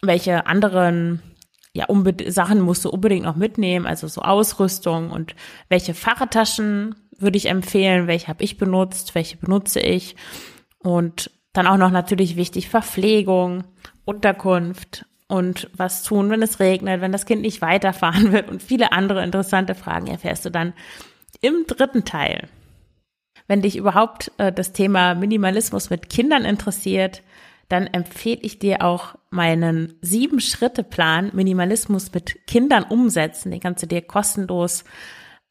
welche 0.02 0.46
anderen 0.46 1.22
ja, 1.72 1.86
Sachen 2.28 2.60
musst 2.60 2.84
du 2.84 2.90
unbedingt 2.90 3.24
noch 3.24 3.36
mitnehmen, 3.36 3.86
also 3.86 4.08
so 4.08 4.22
Ausrüstung 4.22 5.10
und 5.10 5.36
welche 5.68 5.94
Fahrradtaschen 5.94 6.96
würde 7.16 7.36
ich 7.36 7.46
empfehlen, 7.46 8.06
welche 8.06 8.28
habe 8.28 8.42
ich 8.42 8.56
benutzt, 8.56 9.14
welche 9.14 9.36
benutze 9.36 9.80
ich? 9.80 10.16
Und 10.78 11.30
dann 11.52 11.66
auch 11.66 11.76
noch 11.76 11.90
natürlich 11.90 12.36
wichtig 12.36 12.68
Verpflegung, 12.68 13.64
Unterkunft 14.04 15.06
und 15.30 15.70
was 15.74 16.02
tun, 16.02 16.30
wenn 16.30 16.42
es 16.42 16.60
regnet, 16.60 17.00
wenn 17.00 17.12
das 17.12 17.24
Kind 17.24 17.40
nicht 17.42 17.62
weiterfahren 17.62 18.32
wird 18.32 18.50
und 18.50 18.62
viele 18.62 18.92
andere 18.92 19.24
interessante 19.24 19.74
Fragen 19.74 20.08
erfährst 20.08 20.44
du 20.44 20.50
dann 20.50 20.74
im 21.40 21.64
dritten 21.66 22.04
Teil. 22.04 22.48
Wenn 23.46 23.62
dich 23.62 23.76
überhaupt 23.76 24.32
äh, 24.38 24.52
das 24.52 24.72
Thema 24.72 25.14
Minimalismus 25.14 25.88
mit 25.90 26.08
Kindern 26.08 26.44
interessiert, 26.44 27.22
dann 27.68 27.86
empfehle 27.86 28.40
ich 28.42 28.58
dir 28.58 28.82
auch 28.82 29.14
meinen 29.30 29.94
sieben 30.00 30.40
Schritte 30.40 30.82
Plan 30.82 31.30
Minimalismus 31.32 32.12
mit 32.12 32.44
Kindern 32.46 32.82
umsetzen. 32.82 33.52
Den 33.52 33.60
kannst 33.60 33.82
du 33.82 33.86
dir 33.86 34.02
kostenlos 34.02 34.84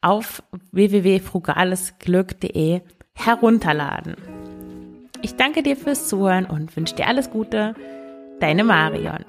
auf 0.02 0.42
www.frugalesglück.de 0.72 2.82
herunterladen. 3.14 4.16
Ich 5.22 5.36
danke 5.36 5.62
dir 5.62 5.76
fürs 5.76 6.08
Zuhören 6.08 6.46
und 6.46 6.74
wünsche 6.76 6.94
dir 6.94 7.06
alles 7.06 7.30
Gute. 7.30 7.74
Deine 8.40 8.64
Marion. 8.64 9.24